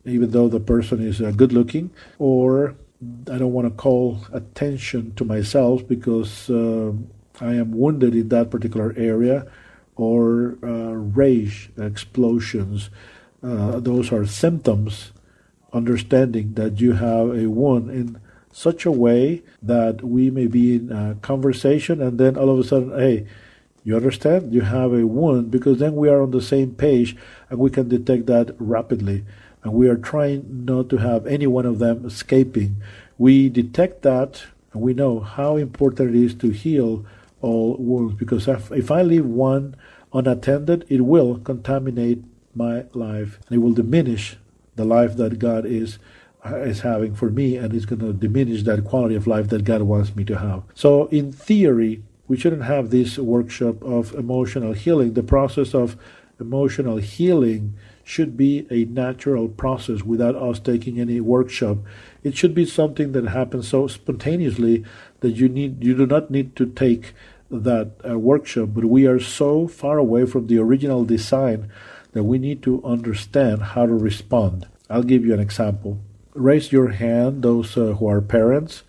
[0.05, 5.13] even though the person is uh, good looking, or I don't want to call attention
[5.15, 6.93] to myself because uh,
[7.39, 9.47] I am wounded in that particular area,
[9.95, 12.89] or uh, rage explosions.
[13.43, 15.11] Uh, those are symptoms,
[15.73, 18.19] understanding that you have a wound in
[18.51, 22.63] such a way that we may be in a conversation and then all of a
[22.63, 23.25] sudden, hey,
[23.83, 24.53] you understand?
[24.53, 27.15] You have a wound because then we are on the same page
[27.49, 29.23] and we can detect that rapidly
[29.63, 32.77] and we are trying not to have any one of them escaping.
[33.17, 34.43] We detect that
[34.73, 37.05] and we know how important it is to heal
[37.41, 39.75] all wounds because if, if I leave one
[40.13, 42.23] unattended, it will contaminate
[42.55, 44.37] my life and it will diminish
[44.75, 45.99] the life that God is
[46.43, 49.83] is having for me and it's going to diminish that quality of life that God
[49.83, 50.63] wants me to have.
[50.73, 55.13] So in theory, we shouldn't have this workshop of emotional healing.
[55.13, 55.97] The process of
[56.39, 61.77] emotional healing should be a natural process without us taking any workshop.
[62.23, 64.83] It should be something that happens so spontaneously
[65.21, 67.13] that you need you do not need to take
[67.49, 71.69] that uh, workshop, but we are so far away from the original design
[72.13, 74.67] that we need to understand how to respond.
[74.89, 75.99] I'll give you an example.
[76.33, 78.83] Raise your hand, those uh, who are parents.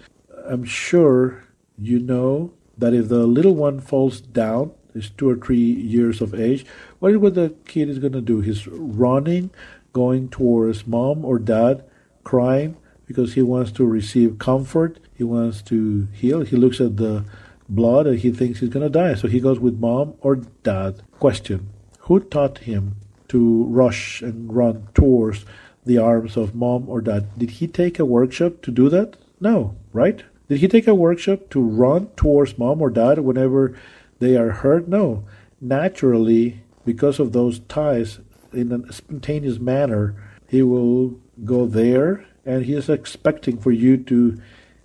[0.46, 1.44] I'm sure
[1.78, 6.34] you know that if the little one falls down, is two or three years of
[6.34, 6.64] age,
[6.98, 8.40] what is what the kid is going to do?
[8.40, 9.50] He's running,
[9.92, 11.84] going towards mom or dad,
[12.24, 12.76] crying
[13.06, 14.98] because he wants to receive comfort.
[15.14, 16.42] He wants to heal.
[16.42, 17.24] He looks at the
[17.68, 19.14] blood and he thinks he's going to die.
[19.14, 21.02] So he goes with mom or dad.
[21.18, 21.68] Question
[22.00, 22.96] Who taught him
[23.28, 25.44] to rush and run towards
[25.84, 27.26] the arms of mom or dad?
[27.38, 29.16] Did he take a workshop to do that?
[29.40, 30.22] No, right?
[30.48, 33.74] Did he take a workshop to run towards mom or dad whenever
[34.22, 34.86] they are hurt?
[34.86, 35.24] No.
[35.60, 38.20] Naturally, because of those ties,
[38.52, 40.14] in a spontaneous manner,
[40.48, 44.40] he will go there and he is expecting for you to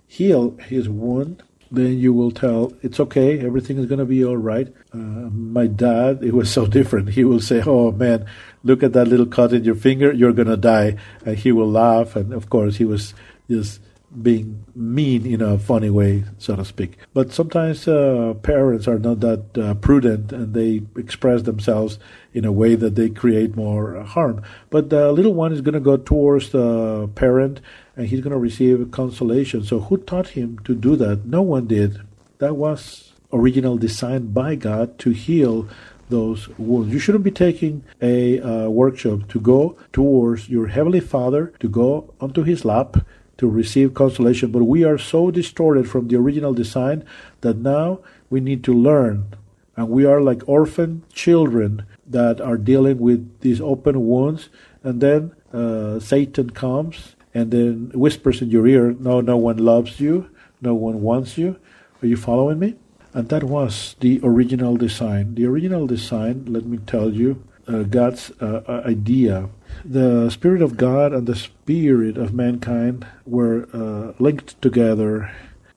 [0.06, 1.42] heal his wound.
[1.70, 4.74] Then you will tell, it's okay, everything is going to be all right.
[4.92, 7.10] Uh, my dad, it was so different.
[7.10, 8.26] He will say, oh man,
[8.64, 10.96] look at that little cut in your finger, you're going to die.
[11.24, 12.16] And he will laugh.
[12.16, 13.14] And of course, he was
[13.48, 13.80] just
[14.22, 16.96] being mean in a funny way, so to speak.
[17.12, 21.98] But sometimes uh, parents are not that uh, prudent and they express themselves
[22.32, 24.42] in a way that they create more harm.
[24.70, 27.60] But the little one is going to go towards the parent
[27.96, 29.62] and he's going to receive consolation.
[29.64, 31.26] So, who taught him to do that?
[31.26, 32.00] No one did.
[32.38, 35.68] That was original design by God to heal
[36.08, 36.92] those wounds.
[36.92, 42.14] You shouldn't be taking a uh, workshop to go towards your Heavenly Father, to go
[42.20, 42.96] onto His lap,
[43.38, 44.52] to receive consolation.
[44.52, 47.04] But we are so distorted from the original design
[47.40, 49.34] that now we need to learn.
[49.76, 54.48] And we are like orphan children that are dealing with these open wounds.
[54.82, 60.00] And then uh, Satan comes and then whispers in your ear, No, no one loves
[60.00, 60.28] you.
[60.60, 61.56] No one wants you.
[62.02, 62.74] Are you following me?
[63.14, 65.34] And that was the original design.
[65.34, 69.48] The original design, let me tell you, uh, God's uh, uh, idea.
[69.84, 75.30] The Spirit of God and the Spirit of mankind were uh, linked together.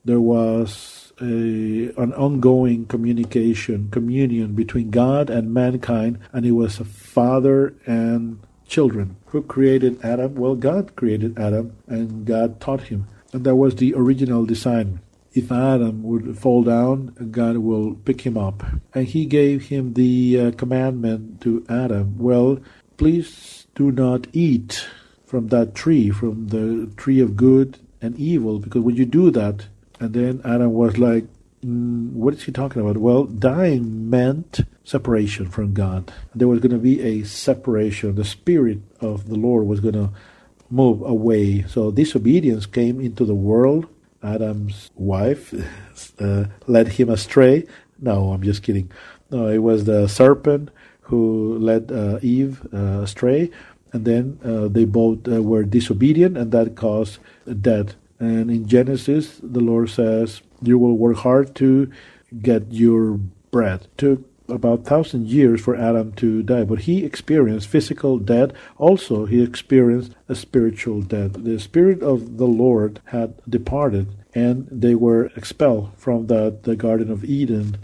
[0.04, 6.84] There was a, an ongoing communication, communion between God and mankind, and it was a
[6.84, 9.16] father and children.
[9.26, 10.34] Who created Adam?
[10.34, 13.06] Well, God created Adam, and God taught him.
[13.32, 15.00] And that was the original design
[15.34, 18.62] if Adam would fall down, God will pick him up.
[18.94, 22.58] And he gave him the uh, commandment to Adam, well,
[22.96, 24.86] please do not eat
[25.24, 29.66] from that tree, from the tree of good and evil, because when you do that,
[29.98, 31.24] and then Adam was like,
[31.64, 32.98] mm, what is he talking about?
[32.98, 36.12] Well, dying meant separation from God.
[36.34, 38.14] There was going to be a separation.
[38.16, 40.10] The Spirit of the Lord was going to
[40.68, 41.62] move away.
[41.62, 43.86] So disobedience came into the world
[44.22, 45.52] Adam's wife
[46.20, 47.66] uh, led him astray.
[48.00, 48.90] No, I'm just kidding.
[49.30, 50.70] No, it was the serpent
[51.02, 53.50] who led uh, Eve uh, astray,
[53.92, 57.18] and then uh, they both uh, were disobedient, and that caused
[57.60, 57.94] death.
[58.18, 61.90] And in Genesis, the Lord says, "You will work hard to
[62.40, 63.18] get your
[63.50, 64.22] bread." Took
[64.52, 68.50] about thousand years for Adam to die, but he experienced physical death.
[68.76, 71.32] Also, he experienced a spiritual death.
[71.32, 77.10] The spirit of the Lord had departed, and they were expelled from the, the Garden
[77.10, 77.78] of Eden.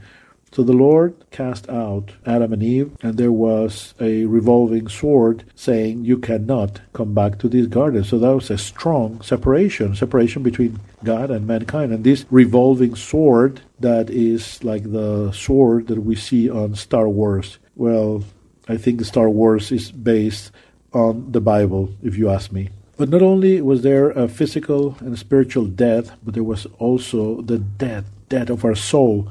[0.52, 6.04] So the Lord cast out Adam and Eve, and there was a revolving sword saying,
[6.04, 8.02] You cannot come back to this garden.
[8.04, 11.92] So that was a strong separation, separation between God and mankind.
[11.92, 17.58] And this revolving sword that is like the sword that we see on Star Wars.
[17.76, 18.24] Well,
[18.68, 20.50] I think Star Wars is based
[20.92, 22.70] on the Bible, if you ask me.
[22.96, 27.58] But not only was there a physical and spiritual death, but there was also the
[27.58, 29.30] death, death of our soul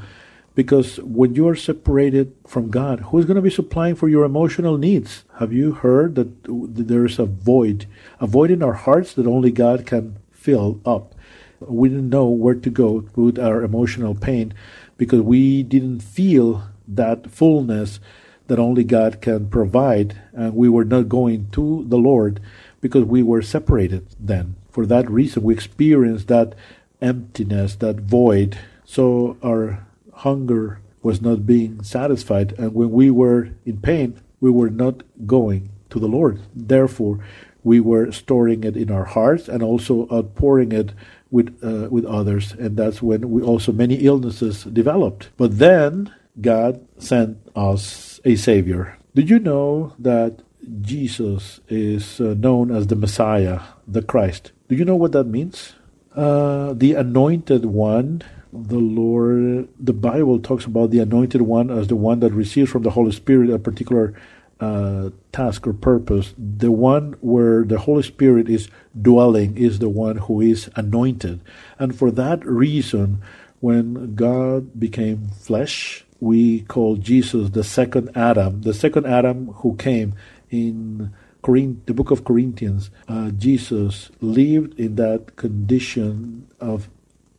[0.58, 4.26] because when you are separated from God, who is going to be supplying for your
[4.26, 5.24] emotional needs?
[5.38, 7.86] Have you heard that there is a void,
[8.20, 11.14] a void in our hearts that only God can fill up?
[11.60, 14.52] We didn't know where to go with our emotional pain
[14.98, 18.00] because we didn't feel that fullness
[18.48, 22.40] that only God can provide, and we were not going to the Lord
[22.82, 24.56] because we were separated then.
[24.72, 26.56] For that reason, we experienced that
[27.00, 28.58] emptiness, that void.
[28.86, 29.86] So our
[30.18, 35.70] hunger was not being satisfied, and when we were in pain, we were not going
[35.90, 36.42] to the Lord.
[36.56, 37.20] Therefore,
[37.64, 40.94] we were storing it in our hearts and also outpouring it
[41.30, 45.30] with uh, with others, and that's when we also many illnesses developed.
[45.38, 48.98] But then God sent us a Savior.
[49.16, 50.42] Did you know that
[50.82, 54.52] Jesus is uh, known as the Messiah, the Christ?
[54.70, 55.74] Do you know what that means?
[56.16, 58.22] Uh, the Anointed One
[58.52, 62.84] the Lord, the Bible talks about the anointed one as the one that receives from
[62.84, 64.14] the Holy Spirit a particular
[64.60, 66.34] uh, task or purpose.
[66.38, 68.70] The one where the Holy Spirit is
[69.00, 71.42] dwelling is the one who is anointed.
[71.78, 73.22] And for that reason,
[73.60, 80.16] when God became flesh, we call Jesus the second Adam, the second Adam who came
[80.50, 81.14] in
[81.48, 82.90] the book of Corinthians.
[83.08, 86.90] Uh, Jesus lived in that condition of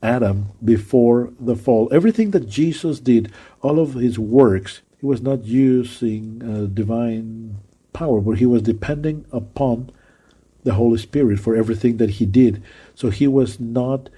[0.02, 1.88] Adam before the fall.
[1.92, 3.32] Everything that Jesus did,
[3.62, 7.56] all of his works, he was not using uh, divine
[7.92, 9.90] power, but he was depending upon
[10.64, 12.62] the Holy Spirit for everything that he did.
[12.94, 14.08] So he was not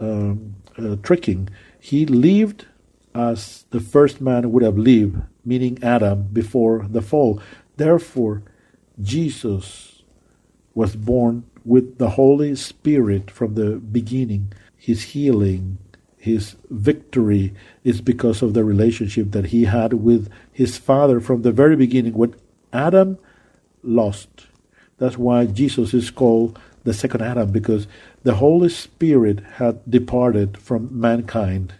[0.00, 1.48] um, uh, tricking.
[1.78, 2.66] He lived
[3.14, 7.40] as the first man would have lived, meaning Adam, before the fall.
[7.76, 8.42] Therefore,
[9.00, 10.02] Jesus
[10.74, 15.78] was born with the Holy Spirit from the beginning his healing,
[16.16, 17.52] his victory
[17.84, 22.14] is because of the relationship that he had with his father from the very beginning.
[22.14, 22.34] When
[22.72, 23.18] Adam
[23.82, 24.46] lost,
[24.98, 27.86] that's why Jesus is called the second Adam, because
[28.22, 31.74] the Holy Spirit had departed from mankind.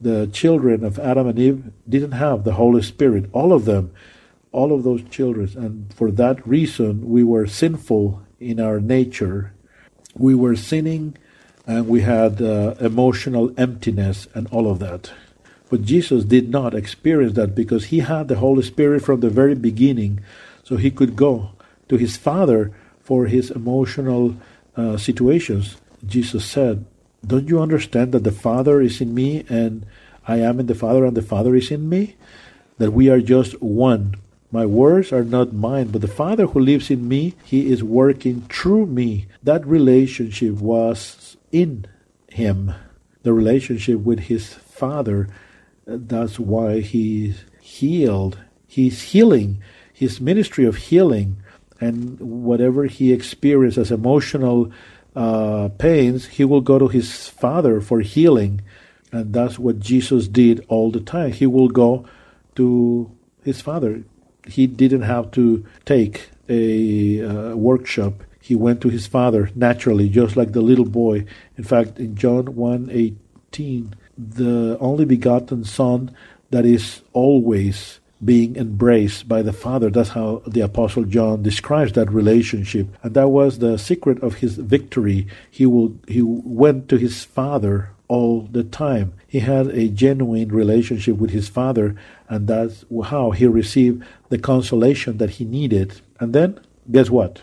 [0.00, 3.92] The children of Adam and Eve didn't have the Holy Spirit, all of them,
[4.52, 5.50] all of those children.
[5.56, 9.52] And for that reason, we were sinful in our nature.
[10.14, 11.16] We were sinning
[11.66, 15.12] and we had uh, emotional emptiness and all of that.
[15.70, 19.54] But Jesus did not experience that because he had the Holy Spirit from the very
[19.54, 20.20] beginning.
[20.64, 21.52] So he could go
[21.88, 24.36] to his Father for his emotional
[24.76, 25.76] uh, situations.
[26.06, 26.84] Jesus said,
[27.26, 29.86] Don't you understand that the Father is in me and
[30.26, 32.16] I am in the Father and the Father is in me?
[32.78, 34.16] That we are just one.
[34.50, 38.42] My words are not mine, but the Father who lives in me, he is working
[38.42, 39.26] through me.
[39.42, 40.98] That relationship was
[41.52, 41.86] in
[42.28, 42.74] him.
[43.22, 45.28] The relationship with his Father.
[45.86, 48.38] That's why he's healed.
[48.66, 49.62] He's healing.
[49.92, 51.36] His ministry of healing
[51.80, 54.72] and whatever he experiences as emotional
[55.14, 58.62] uh, pains, he will go to his Father for healing.
[59.10, 61.32] And that's what Jesus did all the time.
[61.32, 62.06] He will go
[62.54, 63.10] to
[63.44, 64.04] his Father.
[64.46, 68.14] He didn't have to take a uh, workshop.
[68.42, 71.24] He went to his Father naturally, just like the little boy.
[71.56, 76.14] In fact, in John 1 18, the only begotten Son
[76.50, 79.90] that is always being embraced by the Father.
[79.90, 82.88] That's how the Apostle John describes that relationship.
[83.04, 85.28] And that was the secret of his victory.
[85.50, 89.14] He will he went to his Father all the time.
[89.26, 91.96] He had a genuine relationship with his Father,
[92.28, 96.00] and that's how he received the consolation that he needed.
[96.20, 97.42] And then, guess what?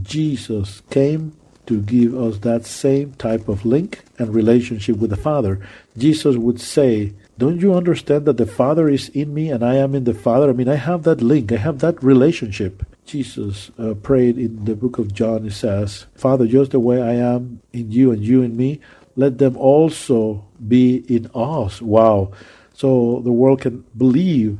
[0.00, 1.36] Jesus came
[1.66, 5.60] to give us that same type of link and relationship with the Father.
[5.96, 9.94] Jesus would say, don't you understand that the Father is in me and I am
[9.94, 10.50] in the Father?
[10.50, 12.84] I mean, I have that link, I have that relationship.
[13.06, 17.14] Jesus uh, prayed in the book of John, it says, Father, just the way I
[17.14, 18.80] am in you and you in me,
[19.16, 21.82] let them also be in us.
[21.82, 22.32] Wow.
[22.74, 24.58] So the world can believe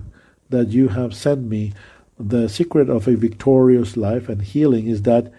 [0.51, 1.73] that you have sent me.
[2.25, 5.33] The secret of a victorious life and healing is that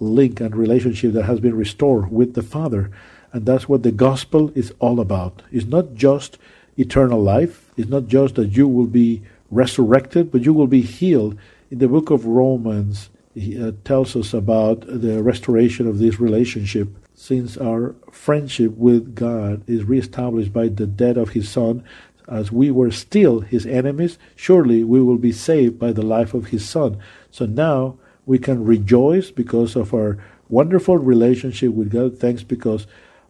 [0.00, 2.90] link and relationship that has been restored with the Father.
[3.34, 5.42] And that's what the gospel is all about.
[5.52, 6.38] It's not just
[6.78, 7.70] eternal life.
[7.76, 9.20] It's not just that you will be
[9.50, 11.36] resurrected, but you will be healed.
[11.70, 16.88] In the book of Romans, he uh, tells us about the restoration of this relationship.
[17.14, 21.84] Since our friendship with God is reestablished by the death of His Son,
[22.28, 26.46] as we were still His enemies, surely we will be saved by the life of
[26.46, 26.98] His Son.
[27.30, 27.96] So now
[28.26, 30.18] we can rejoice because of our
[30.48, 32.18] wonderful relationship with God.
[32.18, 32.86] Thanks because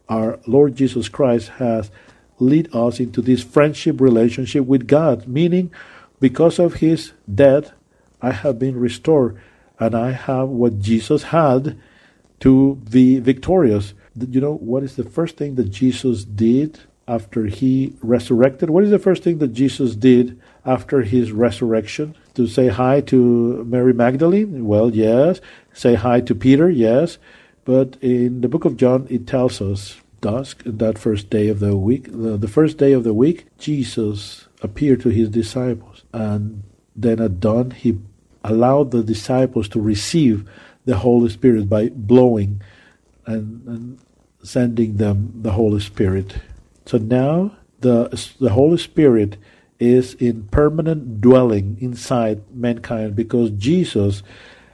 [0.09, 1.89] our Lord Jesus Christ has
[2.39, 5.71] led us into this friendship relationship with God, meaning
[6.19, 7.71] because of his death,
[8.21, 9.39] I have been restored
[9.79, 11.79] and I have what Jesus had
[12.41, 13.93] to be victorious.
[14.15, 18.69] You know, what is the first thing that Jesus did after he resurrected?
[18.69, 22.15] What is the first thing that Jesus did after his resurrection?
[22.35, 24.65] To say hi to Mary Magdalene?
[24.65, 25.41] Well, yes.
[25.73, 26.69] Say hi to Peter?
[26.69, 27.17] Yes.
[27.65, 31.75] But in the book of John, it tells us dusk, that first day of the
[31.75, 36.03] week, the, first day of the week, Jesus appeared to his disciples.
[36.13, 36.63] And
[36.95, 37.99] then at dawn, he
[38.43, 40.49] allowed the disciples to receive
[40.85, 42.61] the Holy Spirit by blowing
[43.25, 43.99] and, and
[44.43, 46.37] sending them the Holy Spirit.
[46.85, 48.09] So now the,
[48.39, 49.37] the Holy Spirit
[49.79, 54.23] is in permanent dwelling inside mankind because Jesus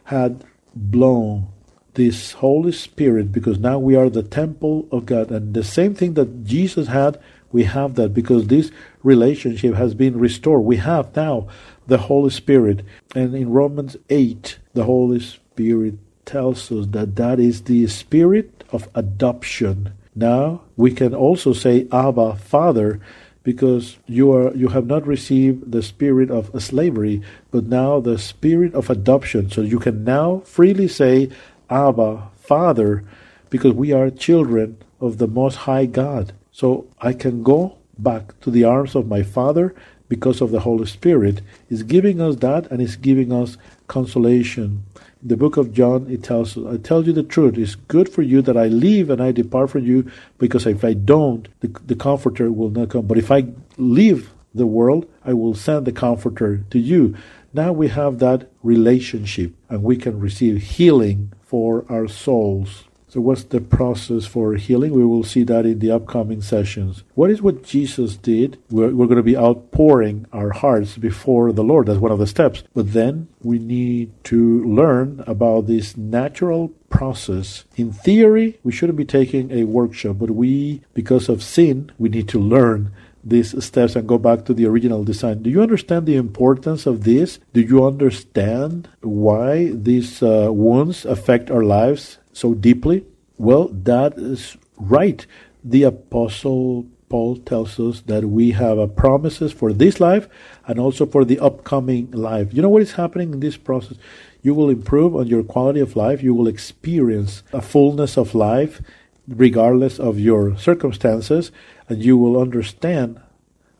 [0.05, 0.43] had
[0.75, 1.47] blown
[1.95, 5.31] this Holy Spirit because now we are the temple of God.
[5.31, 7.19] And the same thing that Jesus had,
[7.51, 8.71] we have that because this
[9.03, 10.63] relationship has been restored.
[10.63, 11.47] We have now
[11.87, 12.85] the Holy Spirit.
[13.15, 18.87] And in Romans 8, the Holy Spirit tells us that that is the spirit of
[18.93, 19.93] adoption.
[20.19, 22.99] Now we can also say Abba, Father,
[23.43, 27.21] because you are you have not received the spirit of slavery,
[27.51, 29.49] but now the spirit of adoption.
[29.49, 31.29] So you can now freely say
[31.69, 33.05] Abba, Father,
[33.49, 36.33] because we are children of the Most High God.
[36.51, 39.73] So I can go back to the arms of my Father
[40.09, 43.55] because of the Holy Spirit is giving us that and is giving us
[43.87, 44.83] consolation.
[45.21, 48.41] The book of John, it tells I tell you the truth, it's good for you
[48.43, 52.51] that I leave and I depart from you, because if I don't, the, the Comforter
[52.51, 53.05] will not come.
[53.05, 53.47] But if I
[53.77, 57.15] leave the world, I will send the Comforter to you.
[57.53, 62.85] Now we have that relationship and we can receive healing for our souls.
[63.09, 64.93] So, what's the process for healing?
[64.93, 67.03] We will see that in the upcoming sessions.
[67.15, 68.59] What is what Jesus did?
[68.69, 71.87] We're, we're, going to be outpouring our hearts before the Lord.
[71.87, 72.63] That's one of the steps.
[72.75, 77.65] But then we need to learn about this natural process.
[77.75, 82.27] In theory, we shouldn't be taking a workshop, but we, because of sin, we need
[82.29, 82.91] to learn
[83.23, 85.41] these steps and go back to the original design.
[85.41, 87.39] Do you understand the importance of this?
[87.53, 93.05] Do you understand why these uh, wounds affect our lives so deeply?
[93.37, 95.25] Well, that is right.
[95.63, 100.29] The Apostle Paul tells us that we have a promises for this life
[100.67, 102.53] and also for the upcoming life.
[102.53, 103.97] You know what is happening in this process?
[104.41, 106.23] You will improve on your quality of life.
[106.23, 108.81] You will experience a fullness of life
[109.27, 111.51] regardless of your circumstances
[111.87, 113.19] and you will understand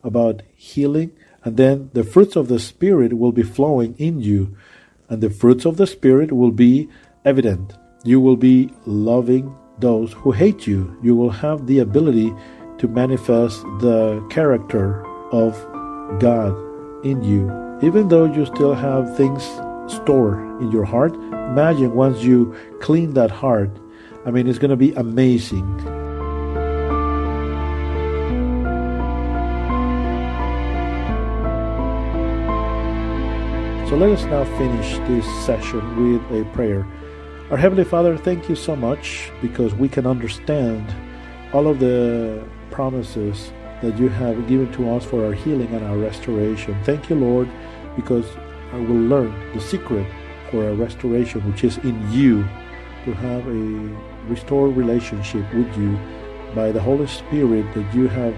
[0.02, 1.12] about healing
[1.44, 4.56] and then the fruits of the spirit will be flowing in you
[5.08, 6.88] and the fruits of the spirit will be
[7.24, 7.74] evident.
[8.02, 10.96] You will be loving those who hate you.
[11.02, 12.32] You will have the ability
[12.78, 15.52] to manifest the character of
[16.18, 16.56] God
[17.04, 17.52] in you.
[17.82, 19.42] Even though you still have things
[19.86, 23.70] stored in your heart, imagine once you clean that heart,
[24.24, 25.68] I mean, it's going to be amazing.
[33.90, 36.86] So let us now finish this session with a prayer.
[37.50, 40.94] Our Heavenly Father, thank you so much because we can understand
[41.52, 43.52] all of the promises
[43.82, 46.78] that you have given to us for our healing and our restoration.
[46.84, 47.48] Thank you, Lord,
[47.96, 48.24] because
[48.72, 50.06] I will learn the secret
[50.52, 52.44] for our restoration, which is in you,
[53.04, 55.98] to have a restored relationship with you
[56.54, 58.34] by the Holy Spirit that you have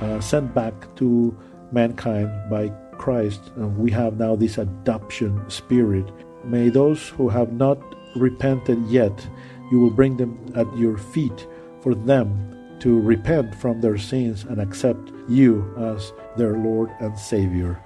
[0.00, 1.36] uh, sent back to
[1.70, 3.52] mankind by Christ.
[3.56, 6.10] And we have now this adoption spirit.
[6.44, 7.78] May those who have not
[8.16, 9.26] repented yet,
[9.70, 11.46] you will bring them at your feet
[11.80, 17.80] for them to repent from their sins and accept you as their Lord and Savior.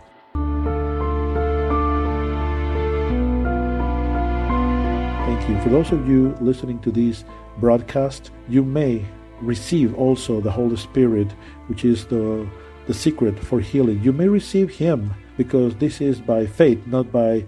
[5.27, 5.61] Thank you.
[5.63, 7.25] For those of you listening to this
[7.59, 9.05] broadcast, you may
[9.41, 11.31] receive also the Holy Spirit,
[11.69, 12.49] which is the,
[12.87, 14.03] the secret for healing.
[14.03, 17.45] You may receive Him because this is by faith, not by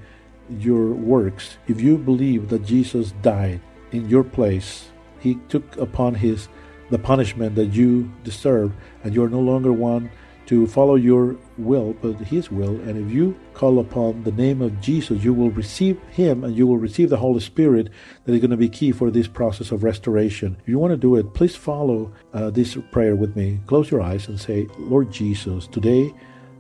[0.59, 1.59] your works.
[1.69, 3.61] If you believe that Jesus died
[3.93, 6.49] in your place, He took upon His
[6.91, 8.73] the punishment that you deserve,
[9.05, 10.11] and you are no longer one
[10.47, 12.81] to follow your will, but His will.
[12.81, 16.67] And if you call upon the name of Jesus, you will receive Him and you
[16.67, 17.91] will receive the Holy Spirit
[18.25, 20.57] that is going to be key for this process of restoration.
[20.61, 23.61] If you want to do it, please follow uh, this prayer with me.
[23.69, 26.13] Close your eyes and say, Lord Jesus, today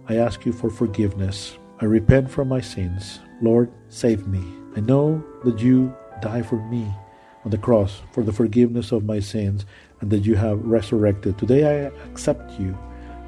[0.09, 1.59] I ask you for forgiveness.
[1.81, 3.19] I repent from my sins.
[3.41, 4.43] Lord, save me.
[4.77, 6.93] I know that you died for me
[7.45, 9.65] on the cross for the forgiveness of my sins
[10.01, 11.39] and that you have resurrected.
[11.39, 12.77] Today I accept you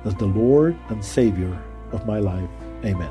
[0.05, 1.59] as the Lord and Savior
[1.93, 2.49] of my life.
[2.85, 3.11] Amen.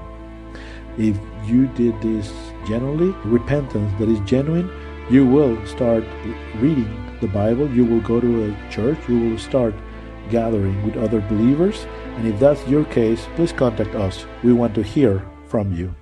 [0.97, 2.31] If you did this
[2.67, 4.69] genuinely, repentance that is genuine,
[5.09, 6.03] you will start
[6.57, 9.73] reading the Bible, you will go to a church, you will start
[10.29, 11.85] gathering with other believers.
[12.17, 14.25] And if that's your case, please contact us.
[14.43, 15.95] We want to hear from you.